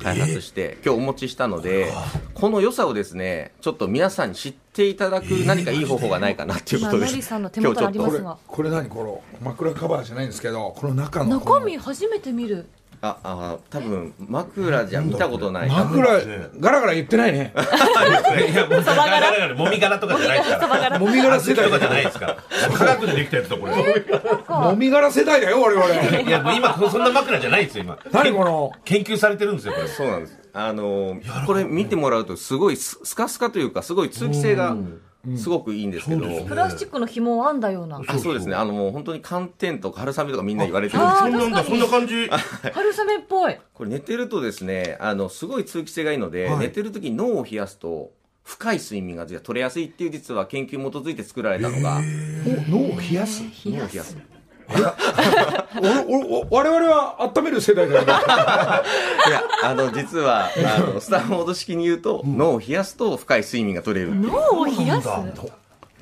[0.04, 1.92] 開発して、今日お持ちしたので、
[2.34, 12.68] この良さをですね、ちょっと皆さんに知っていただく何かいい方法がないかなっていうことで、今ノリさんの手元にありこれますが、これ何この枕カバーじゃないんですけど、この中の中身初めて見る。
[13.06, 16.08] ああ多分枕じゃ見たことない枕、
[16.58, 17.54] ガラガラ言ってないね。
[18.50, 21.00] いや、もう、ガラガラもみ殻とかじゃないですから。
[21.00, 22.38] もみ殻世代とかじゃないですから。
[22.74, 23.74] 科学でできたやつだ、これ。
[24.48, 26.22] もみ殻世代だよ、我々。
[26.22, 28.00] いや、もう今、そんな枕じゃないですよ、今。
[28.10, 29.88] 何この、研究されてるんですよ、これ。
[29.90, 34.78] そうなんですあのこれ見てもらうとすごいススカスカというかすごい通気性が
[35.38, 38.02] すごくいいんですけど、プラスチックの紐を編んだような。
[38.06, 38.56] あそうですね。
[38.56, 42.28] あのもう本当に寒天とか春雨とかみんな言われてるんあですけどそんなんだ、そんな感じ？
[42.28, 43.58] 春雨っぽい。
[43.74, 48.12] これ寝てるとですねあのすごい通気性がいいので、寝てる時に脳を冷やすと
[48.44, 52.02] 深い睡眠が取れやすいっていう実は研究に基づいて作られたのが。
[52.70, 53.44] 脳を冷やす。
[53.66, 54.18] 脳を冷やす
[56.10, 58.14] おお我々は温める世代だよな。
[58.14, 65.08] いやあの実はあのスタンフォード式に言うと、脳を冷やすと深い睡眠が取れる脳を冷やす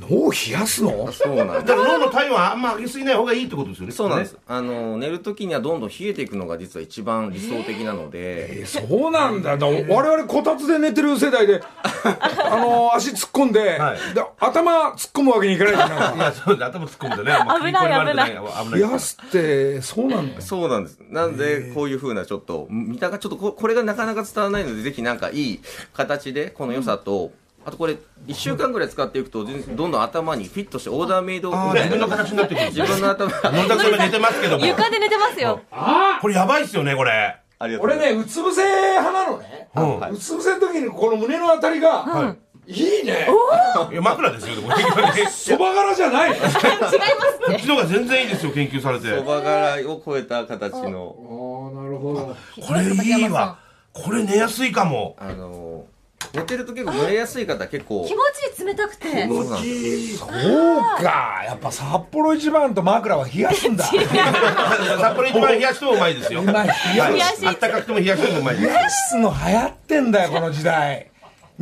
[0.10, 1.12] 脳を冷やすの？
[1.12, 3.92] そうなんですだから脳の体温はあんま上げすぎない方がいいってことですよね。
[3.92, 4.38] そうなんです。
[4.48, 9.58] あの、寝るときにはどんどん冷えていくのが実は一番理想的なので、えそうなんだ。
[9.58, 11.62] だ我々こたつで寝てる世代で、
[12.50, 17.32] あの、足突っ込んで、はいで頭突っ込むわけにいかないじゃないいや、そうだ、頭突っ込むんでね。
[17.32, 20.42] あんま危ない食い込まれて危危ない冷やすって、そうなんだ。
[20.42, 21.00] そうなんです。
[21.10, 25.60] なので、こういう風なちょっと、見たがちょっとこ、これがなかなか伝わらないので、ぜひなんかいい
[25.94, 27.32] 形で、この良さと、
[27.64, 27.98] あとこれ、
[28.28, 34.66] 1週間ぐらい使っていくと、全然どんどん頭にフィットしてオーダーメイド自分の形になってくるんです自分の頭、野田君が寝てますけども。
[34.66, 35.62] 床で寝てますよ
[36.22, 37.38] これやばいっすよね、これ。
[37.60, 38.40] ありがとうご俺ざいます。
[38.40, 39.70] ね、うつ伏せ派なのね。
[39.76, 43.28] うんうつ伏せの時にこの胸のあたりが、いいね。
[43.92, 45.26] いや、枕ですよ、でも結局ね。
[45.30, 46.32] そば柄じゃない。
[46.32, 49.16] 違いますこっちの方が全然いいですよ、研究されて。
[49.16, 52.36] そば柄を超えた形の、ああ、なるほど。
[52.66, 53.58] これいいわ。
[53.94, 55.16] これ寝やすいかも。
[55.20, 55.86] あの、
[56.34, 58.20] 寝てると結構蒸れやすい方結構気持
[58.56, 59.68] ちいい冷たくてそうなんで
[60.08, 61.42] すそうか。
[61.46, 63.84] やっぱ札幌一番と枕は冷やすんだ。
[63.86, 66.42] 札幌一番冷やしてもうまいですよ。
[66.42, 66.68] うまい
[67.12, 68.68] 冷やしあったかくても冷やしてもうまい冷。
[68.68, 71.11] やすの流行ってんだよ、この時代。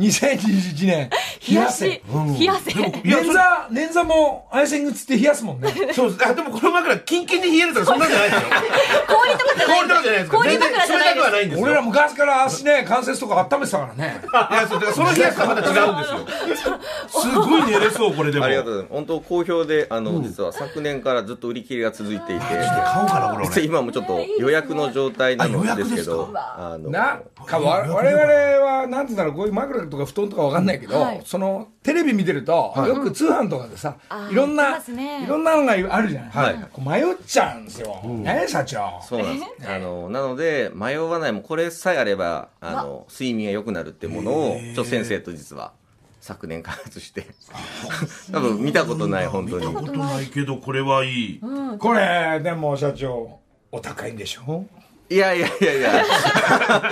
[0.00, 1.10] 2021年。
[1.48, 5.70] 冷やし冷やせ捻挫、捻挫もアイシングつって冷やすもんね。
[5.94, 6.28] そうです。
[6.28, 8.48] あ、でもこの枕、キンキンに冷えるとかそんなんじゃないですよ。
[9.08, 10.30] 氷とかじゃない氷とかじゃないです。
[10.30, 11.64] 氷枕じゃない冷たくはないんですよ。
[11.64, 14.20] 俺ら昔から足ね、関節とか温めてたからね。
[14.50, 16.78] いや、そうだからその冷やしとはまた違うんですよ。
[17.08, 18.44] すごい寝れそう、これでも。
[18.44, 18.94] ありがとうございます。
[18.94, 23.64] 本当好評で、あの、実は昨年からずっと売り切れが続いていて、買おうかな、これ実は俺。
[23.64, 28.24] 今もちょっと予約の状態なのあ予約ですけどです、あの、な、かわ我々
[28.64, 31.22] は、なんて言うんだろう、こういう枕とか布団とかわかんないけど、はい。
[31.24, 35.24] その、テレビ見てると、よく通販とかでさ、ーいろんな、ね。
[35.24, 36.30] いろんなのがあるじゃない。
[36.30, 36.66] はい。
[36.72, 38.00] こう迷っちゃうんですよ。
[38.04, 39.00] ね、社長。
[39.02, 39.68] そうなんです。
[39.70, 45.72] あの、なので、迷わない、もうこれさえあれば、あの、睡眠が良くなるっていうものを、ちょっと先生と実は、
[46.20, 47.26] 昨年開発して、
[48.32, 49.66] 多分見たことない、本当に。
[49.66, 51.40] 見たことないけど、これはいい。
[51.78, 53.38] これ、でも社長、
[53.72, 54.64] お高いんでしょ？
[55.08, 56.04] いやいやいやいや、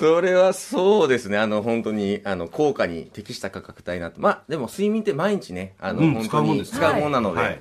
[0.00, 7.60] それはそうですね、あの、本当に、あの、効果に適した価格帯になって、まあ、でも睡眠って毎日ね、あの、うん本当に使うものなので、はい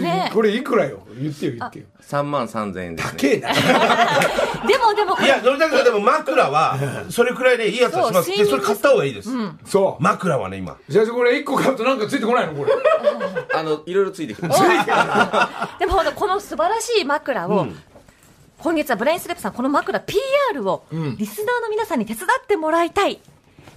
[0.00, 1.06] ねこれいくらよ？
[1.16, 1.84] 言ってよ言ってよ。
[2.02, 3.18] 3万3000円ですね。
[3.18, 3.52] 高えな。
[4.66, 6.76] でもでもいや、のりたくさんでも枕は、
[7.08, 8.30] それくらいでいいやつはします。
[8.36, 9.30] で、それ買った方がいいです。
[9.64, 10.02] そう。
[10.02, 10.76] 枕はね、今。
[10.90, 12.54] 社長これ一個買うとなんかついてこないの？
[12.54, 12.72] これ。
[13.54, 14.60] あの、いろいろついてきます。
[15.78, 17.68] でもこの素晴らしい枕を、
[18.58, 20.84] 今月はブレインスレップさんこの枕 PR を
[21.18, 23.20] リスナーの皆さんに手伝ってもらいたい。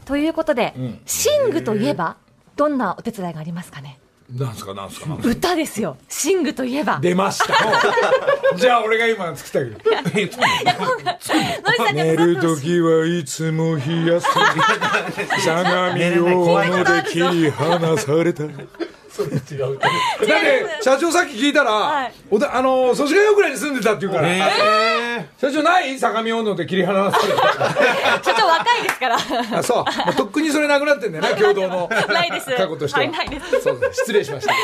[0.06, 2.18] ということで、寝具といえば
[2.56, 4.00] どんなお手伝いがありますかね？
[4.36, 5.18] なんすかなんすか。
[5.24, 5.98] 歌ですよ。
[6.26, 7.00] 寝具といえば。
[7.02, 7.54] 出ました。
[8.56, 9.78] じゃあ俺が今作ってあげる。
[10.13, 14.28] のりさんには寝る時はいつも冷やす。
[15.44, 15.63] 相
[15.94, 18.44] 模大野で切り離された
[19.26, 22.14] だって社長さっき聞いたら、はい。
[22.32, 25.30] おだあの祖師ヶ谷ぐらいに住んでたって言うから、え。
[25.38, 26.00] 社長ない？
[26.00, 27.34] 相模大野で切り離され
[28.24, 29.18] 社長若いですから。
[29.18, 32.46] たあそう、まあとっくにそれなくなってんだよね 共同のはないです。
[32.56, 33.62] 過去としては、はいないです。
[33.62, 34.00] そうです。
[34.02, 34.54] 失礼しました。
[34.54, 34.64] という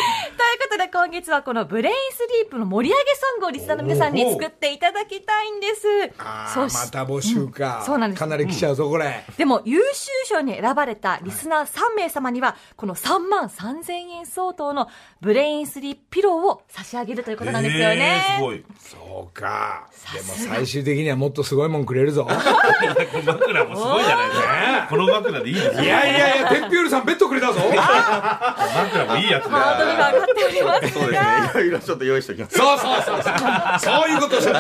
[0.62, 6.14] ことで今月はこのブレインスリープの盛り上げソングをリスナーの皆さんに作っていただきたいんです。
[6.20, 8.20] あそしーまた募集か、そうなんです。
[8.20, 14.88] かなり来ちゃうぞこれ、でも優秀賞に選ばれたリスナー3名様にはこの3万3000円相当の
[15.22, 18.64] ブレインスリープピローを差し上げるということなんですよね、えーすごい。
[18.80, 24.88] そうかでも最終的にはもっとすごいもんくれるぞ枕もすごいじゃないですか。
[24.90, 25.72] この枕でいいですよ。
[25.84, 31.30] いやいやいやテンピュールさんベッドくれたぞ枕もいいやつハードルが上がっておりますそうですね。
[31.54, 32.58] いろいろちょっと用意しておきます。
[32.58, 33.34] そうそうそうそう
[33.80, 34.52] そういうこと社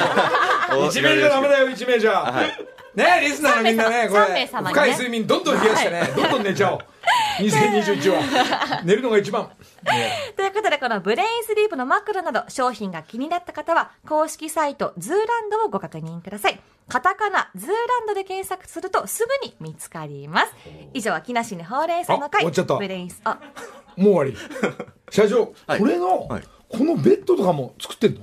[0.69, 2.34] 長一名じゃダメだよ一名じゃ、
[2.96, 6.80] ねリスナーのみんなねこれ深い睡眠どんどん増やしてね、どんどん寝ちゃおう
[7.40, 8.82] 2021は。
[8.84, 9.50] 寝るのが一番。
[10.36, 16.60] ということで、このブレインスリープの枕など商品が気になった方は、公式サイトズーランドをご確認ください。
[16.88, 20.54] カタカナ、ズーランドで検索するとすぐに見つかります。
[20.94, 22.40] 以上、木梨にほうれん草のあ会。
[22.42, 23.38] 終わっちゃったブレインス、あ、
[23.98, 24.38] もう終わり。
[25.12, 28.22] 社長、はいこれの、はいこのベッドとかも作ってんの？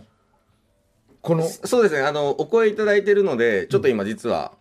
[1.23, 4.53] この、そうですね、あの、お声いただいてるので、ちょっと今実は、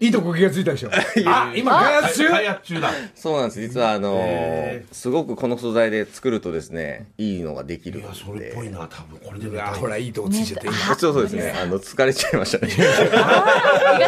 [0.00, 0.90] いいとこ気がついたでしょ。
[1.26, 2.30] あ、今開発中？
[2.30, 2.90] 開発中だ。
[3.16, 3.60] そうなんです。
[3.60, 8.20] 実はあのへすごくこの素材で作るとですね、いいのができるいや、ので。
[8.20, 9.18] それっぽいな、多分。
[9.18, 10.76] これでうわほら、いいとこついちゃって、今。
[10.94, 11.52] そうそうですね。
[11.60, 12.72] あの、疲れちゃいましたね。
[12.72, 12.86] 気が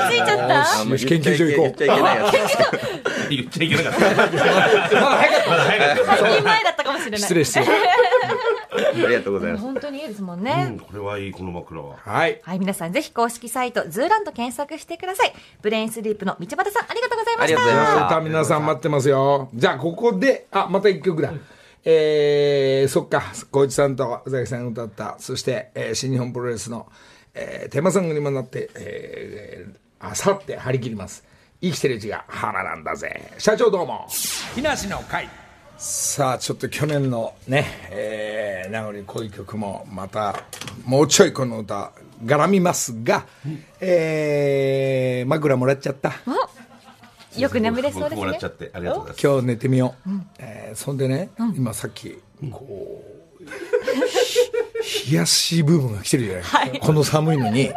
[0.08, 2.32] ついちゃったあ研究所行こう言っちゃいけないやつ。
[3.30, 4.00] 言っちゃいけなかった。
[4.00, 6.16] まだ早かっ早かった。
[6.16, 7.20] 最近前だったかもしれない。
[7.20, 7.26] た。
[7.26, 7.66] 失礼失礼。
[9.04, 9.64] ありがとうございます。
[9.64, 10.64] 本当にいいですもんうね。
[10.64, 11.96] ん、これはいい、この枕は。
[11.96, 12.40] はい。
[12.42, 15.32] はい、皆さんぜひ公式サイト、ズーランド検索してください。
[15.62, 17.60] ブレインスリープの道端さん、ありがとうございました。
[17.62, 19.48] ありがとうございましたまた皆さん待ってますよ。
[19.54, 21.32] じゃあ、ここで、あ、また一曲だ。
[21.84, 26.86] えー、そっか、小市さんと宇崎さんが歌った、そして、えー新日本プロレスの、
[27.34, 31.24] えーテーマソングにもなって、えー、あさって張り切ります。
[31.62, 33.32] 生きてるうちが花なんだぜ。
[33.38, 34.06] 社長どうも。
[34.54, 35.28] 木梨の会。
[35.82, 40.44] さあ、ちょっと去年のね、えー、名残こういう曲もまた、
[40.84, 43.26] もうちょいこの歌、絡みますが、
[43.80, 46.12] えー、枕もらっちゃった。
[47.34, 48.16] よく眠れそうですね。
[48.16, 48.48] 僕もらっちゃ。
[48.48, 49.26] って、ありがとうございます。
[49.26, 52.18] 今日寝てみよう、えーそんでね、今さっき
[52.50, 53.02] こ
[53.40, 53.44] う、
[55.10, 57.72] 冷やしブームが来てるじゃない、この寒いのに、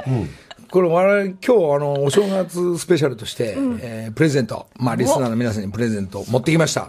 [0.73, 6.87] これ我々今日あのお正月スペシャルとして、えープレゼントまあリスナーの皆さんにプレゼント持ってきました。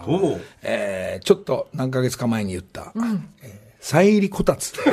[0.63, 4.73] えーちょっと何ヶ月か前に言った、えーサイン入りこたつ。
[4.81, 4.85] 温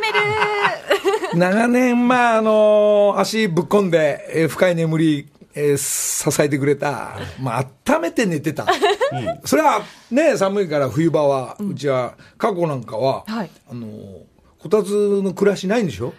[0.00, 1.38] める。
[1.38, 8.66] 長年、まあ、あの足ぶっ込んで、えー深い眠り、えー支えてくれた、まあ、温めて寝てた。
[9.46, 13.50] それはね、寒いから冬場は、うちは、過去なんかは、はい。
[13.70, 13.86] あの
[14.58, 16.12] こたつの暮らしないんでしょ？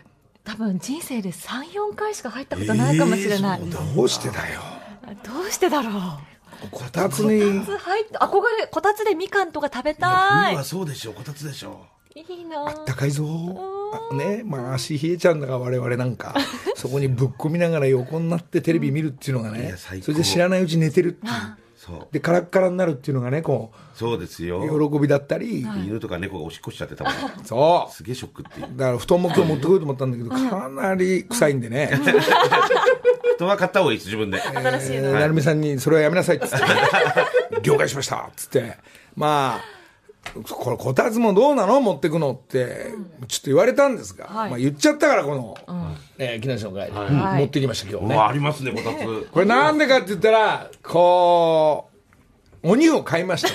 [0.46, 3.62] 多分人生で3、4回しか入ったことないかもしれない。
[3.62, 4.62] どうしてだよ。
[5.24, 5.92] どうしてだろう。
[6.72, 10.08] こたつに、こたつ入って、憧れ、こたつでみかんとか食べた
[10.52, 10.64] い冬は。
[10.64, 13.26] そうでしょう、こたつでしょいいなぁ高いぞ。
[14.12, 16.34] あね、まあ足冷えちゃうんだから我々なんか、
[16.78, 21.34] そこにぶっ込みながら横になってテレビ見るっていうのがねそれで知らないうちに寝てるっていう。
[21.90, 21.92] う。
[21.92, 22.08] そう。
[22.12, 24.62] で、カラッカラになるっていうのがね、こそうですよ。
[24.62, 27.14] う、喜びだったり、犬とか猫がおしっこしちゃってたもん。
[27.46, 27.94] そう。
[27.94, 28.68] すげえショックっていう。
[28.76, 31.92] だから布団も今日持ってこようと思ったんだけど、かなり臭いんでね。
[33.36, 34.40] 人は買った方がいいです、自分で。
[34.40, 35.10] 新しいの。
[35.10, 36.66] えー成美さんにそれはやめなさいっつって、
[37.64, 38.78] 了解しましたっつって、
[39.16, 39.75] まあ、
[40.50, 41.80] これこたつもどうなの？
[41.82, 42.94] 持ってくのって、
[43.28, 44.50] ちょっと言われたんですが、はい。
[44.50, 45.58] まあ言っちゃったからこの、
[46.18, 47.40] えー木梨の会で、はい。
[47.42, 48.16] 持ってきました今日ね。
[48.18, 49.28] ありますね、こたつ。
[49.32, 51.90] これなんでかって言ったら、こ
[52.64, 53.50] う、お乳を買いました。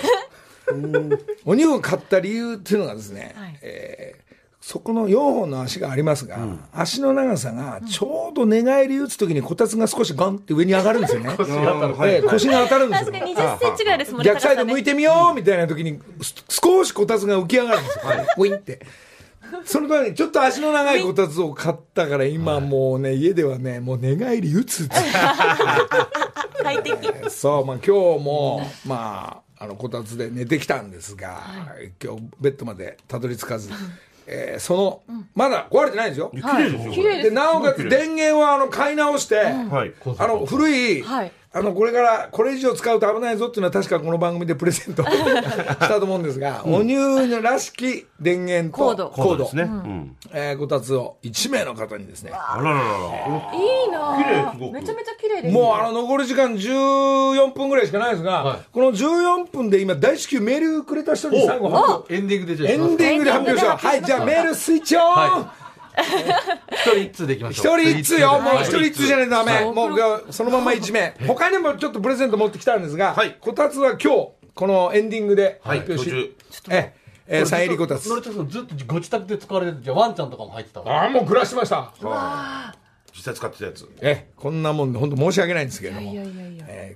[1.45, 3.59] お乳を買った理由っていうのがですね、はい。
[3.63, 4.30] えー
[4.61, 6.39] そこの4本の足がありますが、
[6.73, 11.35] 足の長さがちょうど寝返り打つときにこたつが少しゴンって上に上がるんですよね。
[11.35, 13.07] 腰はい腰が当たるんですよ。
[13.07, 14.25] 確かに20センチぐらいですもんね。
[14.27, 14.91] 逆サイド向いて。
[14.91, 18.05] てみようみたいな時に、す少しこたつが浮き上がるんですよ。
[18.37, 18.81] ウィンって。
[19.65, 24.89] そのためにちょっと足の長いこたつを買ったから今もうね、家ではね、もう寝返り打つ
[26.63, 26.97] 快適。
[27.31, 31.43] そう、まあ今日も、まあ、あの、こたつで寝てきたんですが、
[32.03, 33.71] 今日ベッドまでたどり着かず、
[34.27, 36.31] えーその、まだ壊れてないんですよ。
[36.33, 36.83] 綺麗ですよ。
[36.85, 37.31] で、綺麗です。
[37.33, 39.93] なおかつ電源はあの、買い直して、はい。
[40.19, 49.63] あの、古い、はいあの、これから、これ以上使うと危ないぞっていうのは確かこの番組でプレゼント したと思うんですが、お乳らしき電源とコードコードコードですね。
[49.65, 50.17] うん。
[50.33, 52.85] えーこたつを1名の方にですね、あらららら。
[52.85, 52.89] い
[53.89, 55.55] いなぁ綺麗すごくめちゃめちゃ綺麗です。
[55.55, 63.73] もうあの残り時間14分ぐらいしかないですが、この14分で今大至急メールくれた人に最後発表エンディングでじゃあエンディングで発表しよう。
[63.73, 65.53] エンディングで発表しますはい、じゃあメールスイッチオン、は
[66.01, 67.81] 一人一通でいきましょう。
[67.81, 68.41] 一人一通よ。
[68.41, 69.53] もう一人一通じゃないとダメ。
[69.53, 69.95] はいも
[70.29, 71.15] うそのまま一名。
[71.27, 76.11] 他にもちょっとプレゼント持ってきたんですが、はいこたつは今日、このエンディングではい、発表し、
[76.49, 76.77] 途中。
[76.77, 76.95] え、
[77.27, 78.07] えー、サイリこたつ。
[78.07, 81.93] のりちゃんずっとご自宅で使われてて、じゃあワンちゃんとかも入ってたああ、もう暮らしてました。
[83.15, 83.89] 実際使ってたやつ。
[84.01, 86.15] え、こんなもんで本当申し訳ないんですけれども、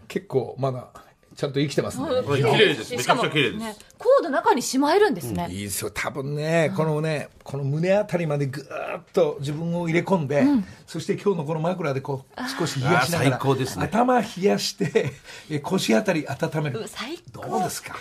[0.08, 0.88] 結構まだ
[1.36, 2.04] ちゃんと生きてますね。
[2.10, 2.94] はい綺麗です。
[2.96, 3.58] めちゃくちゃ綺麗です。
[3.58, 5.48] ね、コード中にしまえるんですね。
[5.50, 10.44] いいですよ、多分ね、このね、この胸あたりまでぐーっと自分を入れ込んで、
[10.86, 15.12] そして今日のこの枕でこう、少し冷やしながら、最高ですね頭冷やして、
[15.50, 16.88] え腰あたり温めるう。
[16.88, 17.58] 最ど高。
[17.58, 17.96] うですか？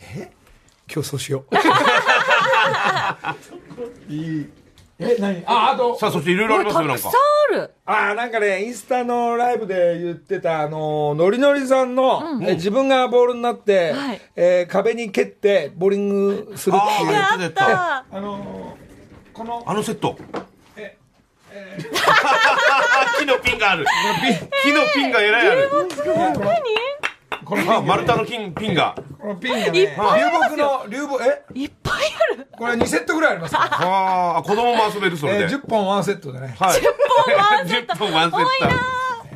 [0.00, 0.32] え？
[0.90, 1.54] 今日そうしよう。
[4.12, 4.46] いい。
[5.00, 5.42] え、何？
[5.46, 7.60] あ、あと、さあ、そしていろいろありますよ、なんかたくさん。
[7.60, 7.74] ある。
[7.86, 17.16] あーなんかね、インスタのライブで言ってた、あのー、ノリノリさんの、え自分がボールになって、はいえー壁に蹴って、ボーリングするっていう。
[17.16, 18.04] ああった。
[18.10, 20.16] あのー、この、あのセット。
[20.76, 20.96] え
[23.18, 23.86] 木のピンがある。
[24.62, 25.70] 木のピンがえらいある。
[27.48, 28.94] このあ、丸太の金ピンが。
[29.18, 29.86] このピンがね、流
[30.50, 31.42] 木の、流木、え？
[31.54, 32.46] いっぱいある。
[32.52, 33.88] これ2セットぐらいありますから。
[33.88, 35.56] ああ、子供も遊べる、それえーで。
[35.56, 36.54] 10本ワンセットでね。
[36.60, 36.80] はい。
[36.80, 38.40] 10本ワンセッ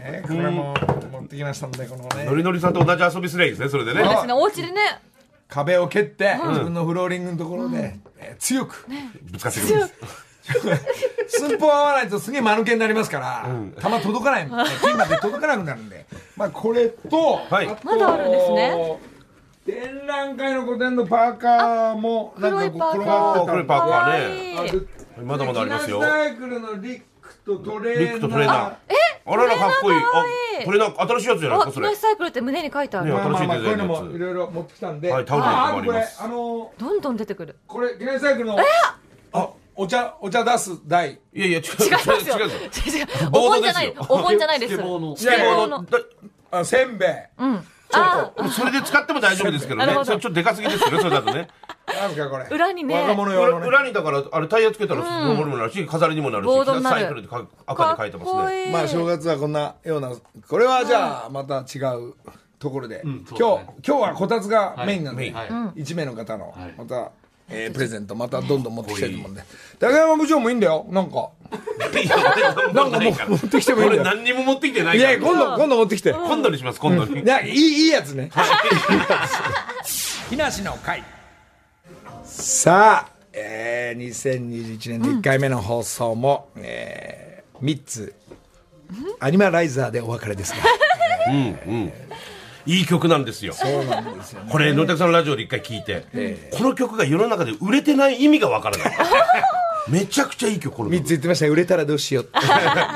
[0.05, 0.75] えーこれも
[1.11, 2.19] 持ってきましたんで、このト。
[2.19, 4.03] ノね、リノリさんと同じ遊びすりゃいいですね、それでね。
[4.03, 5.01] ですね、お家でね。
[5.49, 8.87] 壁を蹴って、自分のフローリングのところで、えー強く、
[9.31, 10.32] ぶつかってくるんです。
[11.29, 14.47] 寸法合わないとすげえ間抜けになりますから、球届かない、
[14.85, 18.99] ピンまで届かなくなるんで、まあこれと、はいあとまだあるんですね。
[19.65, 24.87] 展覧会の古典のパーカーも、なんかこう転がってた黒いパーカーね。
[25.25, 28.01] まだまだありますよサイクルのリックとトレーナー。
[28.01, 28.73] リックとトレーナー。
[29.25, 29.99] あらら、かっこいい。
[29.99, 32.01] あ、トレーナー、新しいやつじゃないですあ、か、それ木梨。
[32.01, 33.21] サイクルって胸に書いてあるね。
[33.21, 37.57] 新しいデザインのやつもいろいろ持ってきたんで、はいタオルもああこれありますあのどんどん出てくる。
[37.69, 38.57] これ木梨サイクルの
[39.33, 39.49] あ
[39.83, 41.65] お茶お茶出す台いやいや、違う。
[41.85, 42.15] 違いますよ。
[42.15, 42.49] 違う違う。
[42.49, 44.07] 違うお盆じゃないですよ。
[44.09, 44.75] お盆じゃないです。
[44.75, 46.65] スケボーのスケボーの。
[46.65, 47.09] せんべい
[47.39, 47.67] うん。
[47.95, 51.49] あそれで使っても大丈夫ですけどねちょっとでかすぎですよね、それだとね。
[51.87, 57.29] なんすかこれ裏にね若者用のね裏裏にだから、あれタイヤつけたら登るもなるし、飾りにもなるし、ボードになるサイクルで。
[57.67, 58.73] 赤で書いてますね。
[58.73, 60.11] まあ正月はこんなような
[60.49, 62.15] これはじゃあまた違う
[62.59, 67.13] ところで、今日今日はこたつがメインなんで、はいはい1名の方のはいまた、
[67.53, 69.43] えープレゼントまたどんどん持ってきたいと思うんで
[69.79, 70.87] 高山部長もいいんだよ。
[70.91, 71.31] なんか。
[72.73, 75.13] なんかもう持ってきてもいいんだ俺よ何にも持ってきてないいから。
[75.13, 77.21] や今度今度持ってきて、今度にします、今度に。
[77.21, 78.31] いやいいいいやつね。
[80.31, 81.03] 木梨の会。
[82.25, 88.15] さあ、えー、2021年の1回目の放送も、えー、3つ。
[89.21, 90.59] アニマライザーでお別れですが
[92.67, 93.53] いい曲なんですよ。
[93.53, 94.51] そうなんですよね。
[94.51, 96.07] これ、野田さんのラジオで一回聞いて、
[96.53, 98.93] この曲が世の中で売れてない意味がわからない。
[99.89, 101.49] めちゃくちゃいい曲、この3曲つ言ってました。
[101.49, 102.25] 売れたらどうしよう。
[102.25, 102.39] っ て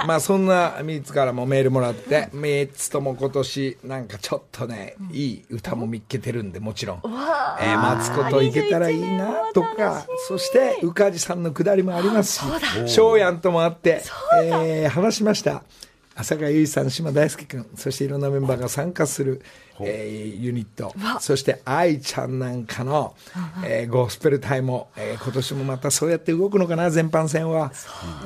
[0.06, 12.40] まあそんな3つからもメールもらって3つとも今年なんかちょっとねいい歌も見っけてるんでもちろん、えー、マツコといけたらいいなとかそして宇梶さんのくだりもあります
[12.86, 14.02] し翔やんともあって、
[14.42, 15.62] えー話しました
[16.16, 19.42] 浅香唯さん島大輔君そしていろんなメンバーが参加する、
[19.80, 20.94] えーユニット。
[21.20, 23.14] そして愛ちゃんなんかの、
[23.64, 27.70] えーゴスペル隊も、えー今年もまたそうやって動くのかな全般戦は、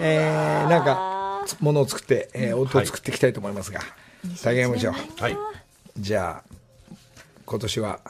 [0.00, 3.80] えーなんかつものを作って、えー音を作っていきたいと思いますが、
[4.42, 5.36] 竹山部長はい。
[5.98, 6.54] じゃあ
[7.44, 8.00] 今年は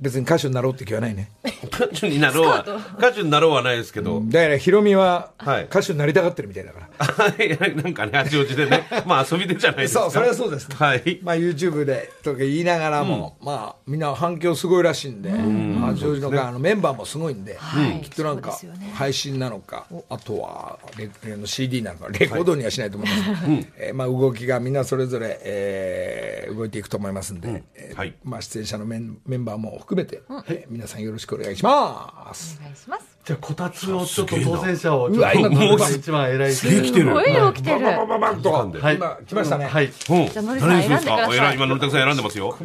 [0.00, 1.30] 別に歌手になろうって気はないね。
[1.64, 2.64] 歌手になろうは、
[2.98, 5.64] 歌手になろうはないですけど、だからヒロミははい。
[5.64, 10.00] 歌手になりたがってるみたいだから、 なんかね、八王子でね、 まあ遊びでじゃないですか。
[10.02, 10.76] そうそれはそうですね。
[10.76, 11.20] はい。
[11.22, 18.00] まあ、YouTube でとか言いながらも、まあ、みんな反響すごいらしいんで、まあ、ジョージのがあのメンバーもすごいんで、はい。
[18.02, 18.58] きっとなんか
[18.94, 23.22] 配信なのか、あとはレレの CD なのか、レコードにはしないと思います、
[23.78, 28.14] えーまあ、動きがみんなそれぞれ、えー動いていくと思いますんで、えーはい。
[28.24, 32.58] まあ、出演者のメンメンバーも含めて、えー皆さんよろしくお願いします。
[32.60, 33.04] お願いします。
[33.24, 37.80] じゃあこたつをちょっと当選者をうわ今もう一番偉いすげえ来てるすごい量来てる。
[37.84, 39.66] ババババッと、はい今来ましたね。
[39.66, 39.92] はいうん。
[40.28, 41.16] じゃあのりさん誰にするんですか？
[41.16, 42.58] 選んでくださいお今、のりたくさん選んでますよ。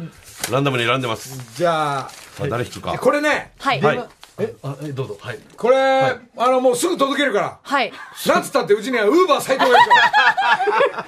[0.50, 1.56] ランダムに選んでます。
[1.56, 2.98] じゃあ、さあ、誰引くか？
[2.98, 3.80] これね、はい。
[3.80, 4.08] はい。
[4.38, 4.54] え？
[4.64, 6.18] あえどうぞはいこれ、あ
[6.50, 7.58] のもうすぐ届けるから。
[7.62, 7.92] はい。
[8.26, 11.06] なんつったってうちにはウーバー斎藤がいるから。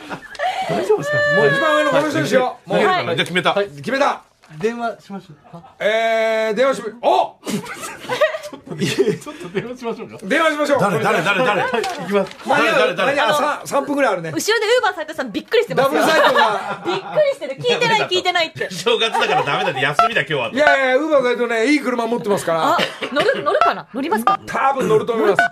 [0.77, 1.17] 大丈夫ですか？
[1.37, 2.71] もう一番上のこの人にしよう。
[2.71, 3.55] もうじゃあ決めた。
[3.55, 4.23] 決めた。
[4.61, 5.75] 電話しましょうか？
[5.81, 7.39] えー、電話しま、お！
[7.45, 8.61] ちょっ
[9.37, 10.19] と電話しましょうか？
[10.23, 10.81] 電話しましょう。
[10.81, 11.63] 誰、誰、誰、誰？
[11.63, 12.95] はい行きます間に合う誰？
[12.95, 12.97] 誰？
[12.97, 13.07] 誰？
[13.07, 14.31] 間に合うさ3分ぐらいあるね。
[14.33, 16.01] 後ろでウーバー斉藤さんびっくりしてますよ。
[16.01, 16.83] ダブルサイトが。
[16.87, 17.57] びっくりしてる。
[17.57, 18.71] 聞いてない聞いてないって。
[18.71, 20.49] 正月だからダメだって休みだ今日は。
[20.51, 22.79] いやいや、ウーバーサイトね、いい車持ってますかあ、
[23.13, 25.43] 乗る、乗るかな乗りますから、多分乗ると思います。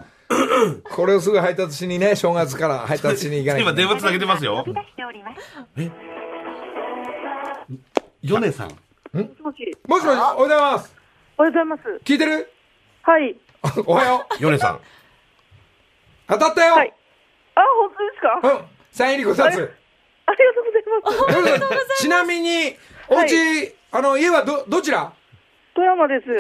[0.91, 4.65] これをすぐ配達しにね、正月から配達しに行かないと今電話つなげてますよ。
[8.23, 8.75] 米さんも
[9.23, 9.99] しもし、おは
[10.31, 10.95] ようございます。
[11.37, 11.83] おはようございます。
[12.05, 12.49] 聞いてる？
[13.03, 13.37] はい。
[13.85, 14.43] おはよう。
[14.43, 14.81] ヨネさん。
[16.29, 16.75] 当たったよ。
[16.75, 16.95] はい
[17.55, 18.55] あ、本当ですか？
[18.55, 18.65] うん。
[18.93, 19.49] サイン入りご冊。
[19.49, 20.65] ありがとう
[21.35, 21.67] ございま
[21.97, 22.03] す。
[22.03, 22.77] ちなみに、
[23.09, 25.13] お家、はあの、家はど、どちら？
[25.75, 26.27] 富山です。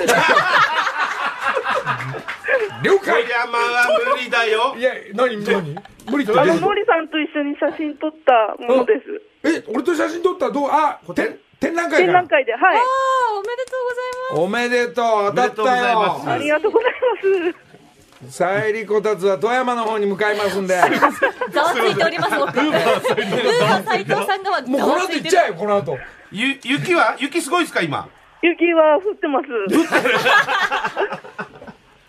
[2.84, 4.74] 了解山は無理だよ。
[4.76, 5.76] いや、何、何？
[6.10, 8.94] 無理ってあの、何のりさんと一緒に写真撮ったもので
[9.42, 9.58] す。
[9.58, 10.68] え、俺と写真撮ったらどう？
[10.70, 12.76] あ、展展覧会か展覧会で、はい。
[12.76, 14.40] あー、おめでとうございます。
[14.40, 16.30] おめでとう、当たったおめでとうございよます。
[16.30, 18.36] ありがとうございます。
[18.36, 20.76] さえりこたつは富山の方に向かいますんで。
[20.76, 22.56] ざわついております、僕。
[22.56, 25.98] ウーバー斉藤さんがはもうこの後行っちゃえよ、この後。
[26.30, 28.08] ゆ、雪は雪すごいですか、今？
[28.42, 29.46] 雪は降ってます。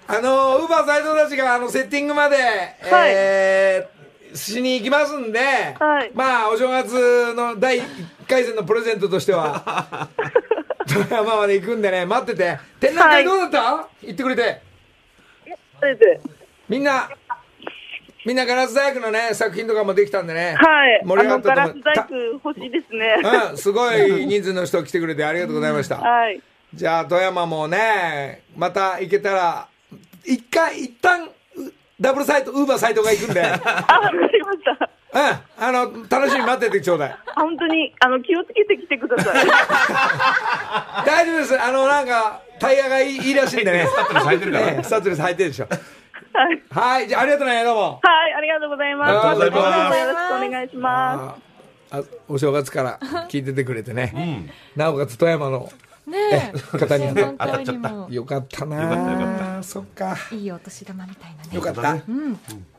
[0.07, 2.37] あの、ウーバー斎藤たちが、あの、セッティングまで、
[2.85, 4.02] えー、
[4.33, 5.39] しに行きますんで、
[5.79, 7.83] はいまあ、お正月の第1
[8.27, 10.09] 回戦のプレゼントとしては、
[10.87, 12.57] 富山まで行くんでね、待ってて。
[12.79, 14.61] 展覧会どうだった、行ってくれて。
[16.69, 17.09] みんな、
[18.25, 20.55] みんなガラス細工のね、作品とかもできたんでね。
[20.57, 21.01] はい。
[21.03, 21.73] 盛り上があの、ガラス。
[21.73, 22.15] 細工
[22.49, 23.17] 欲しいですね。
[23.51, 25.97] うん、すごい人数の人来てくれてありがとうございました。
[26.01, 26.41] はい。
[26.73, 29.67] じゃあ、富山もね、また行けたら、
[30.25, 31.32] 一回、一旦、う
[32.03, 33.67] ダブルサイト、ウーバーサイトが行くんで、うん、あ、わか
[34.11, 34.89] りました。
[35.57, 37.11] あの、楽しみに待っててちょうだい。
[37.11, 39.45] あ本当に、あの、気をつけてきてください。
[41.07, 41.61] 大丈夫です。
[41.61, 43.87] あの、なんか、タイヤがいいいいらしいんでね。
[43.87, 45.67] スタッドレス履いてるからねスタッドレス履いてるでしょ。
[46.33, 46.63] はい。
[46.71, 47.99] はい、じゃあ、ありがとうね、どうも。
[48.03, 49.09] はい、ありがとうございます。
[49.09, 51.37] ありがとうございますよろしくお願いしま
[51.91, 52.99] ああお正月から
[53.29, 54.49] 聞いててくれてね。
[54.75, 55.69] なおかつ富山の
[56.07, 56.77] ねえ。
[56.77, 58.81] 方に当たっ本当にもよかったな。
[58.81, 60.17] よかったよかそっか。
[60.31, 61.49] ういいお年玉みたいなね。
[61.53, 61.97] よかった。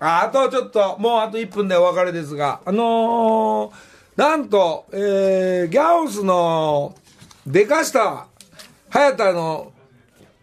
[0.01, 6.95] ああとちょっと、もうあと1分でお別れですが、あのーなんと、えー、ギャオスの、
[7.47, 8.29] でかした、
[8.89, 9.73] 早田の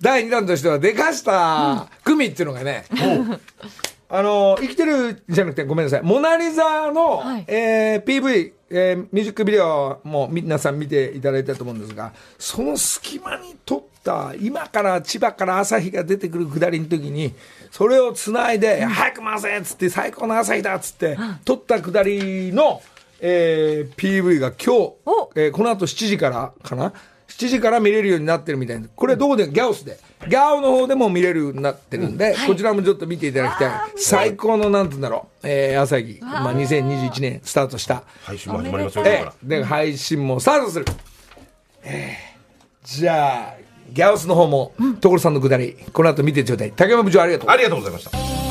[0.01, 2.83] 第2弾としては、でかした組っていうのがね、
[4.09, 7.45] あのー生きてるじゃなくてごめんなさい、モナリザの、はい。
[7.47, 17.33] えー PV、えーミュージックビデオも皆さん見ていただいたと思うんですが、その隙間に撮った、今から千葉から朝日が出てくる下りの時に、
[17.71, 22.81] それをつないで、早く回せっつって、最高の朝日だっつって、撮った下りの、
[23.19, 24.69] えー PV が今日
[25.05, 26.93] お、えーこの後7時からかな？
[27.41, 28.87] 7時から見れるようになってるみたいな。
[28.95, 29.97] これどこでギャオスで。
[30.27, 33.71] ギャオの方でも見れるようになってるんで、こちらもちょっと見ていただきたい。
[33.95, 35.47] 最高のなんて言うんだろう。
[35.47, 36.19] えー、朝日。
[36.21, 38.03] まあ、2021年スタートした。
[38.23, 39.33] 配信も始まりますよ、今えから。
[39.43, 40.85] えで、配信もスタートする。
[41.83, 42.31] えー
[42.83, 43.53] じゃあ、
[43.91, 46.71] ギャオスの方も、所さんのくだり、この後見てちょうだい。
[46.71, 47.49] 竹山部長ありがとう。
[47.49, 48.50] ありがとうございました。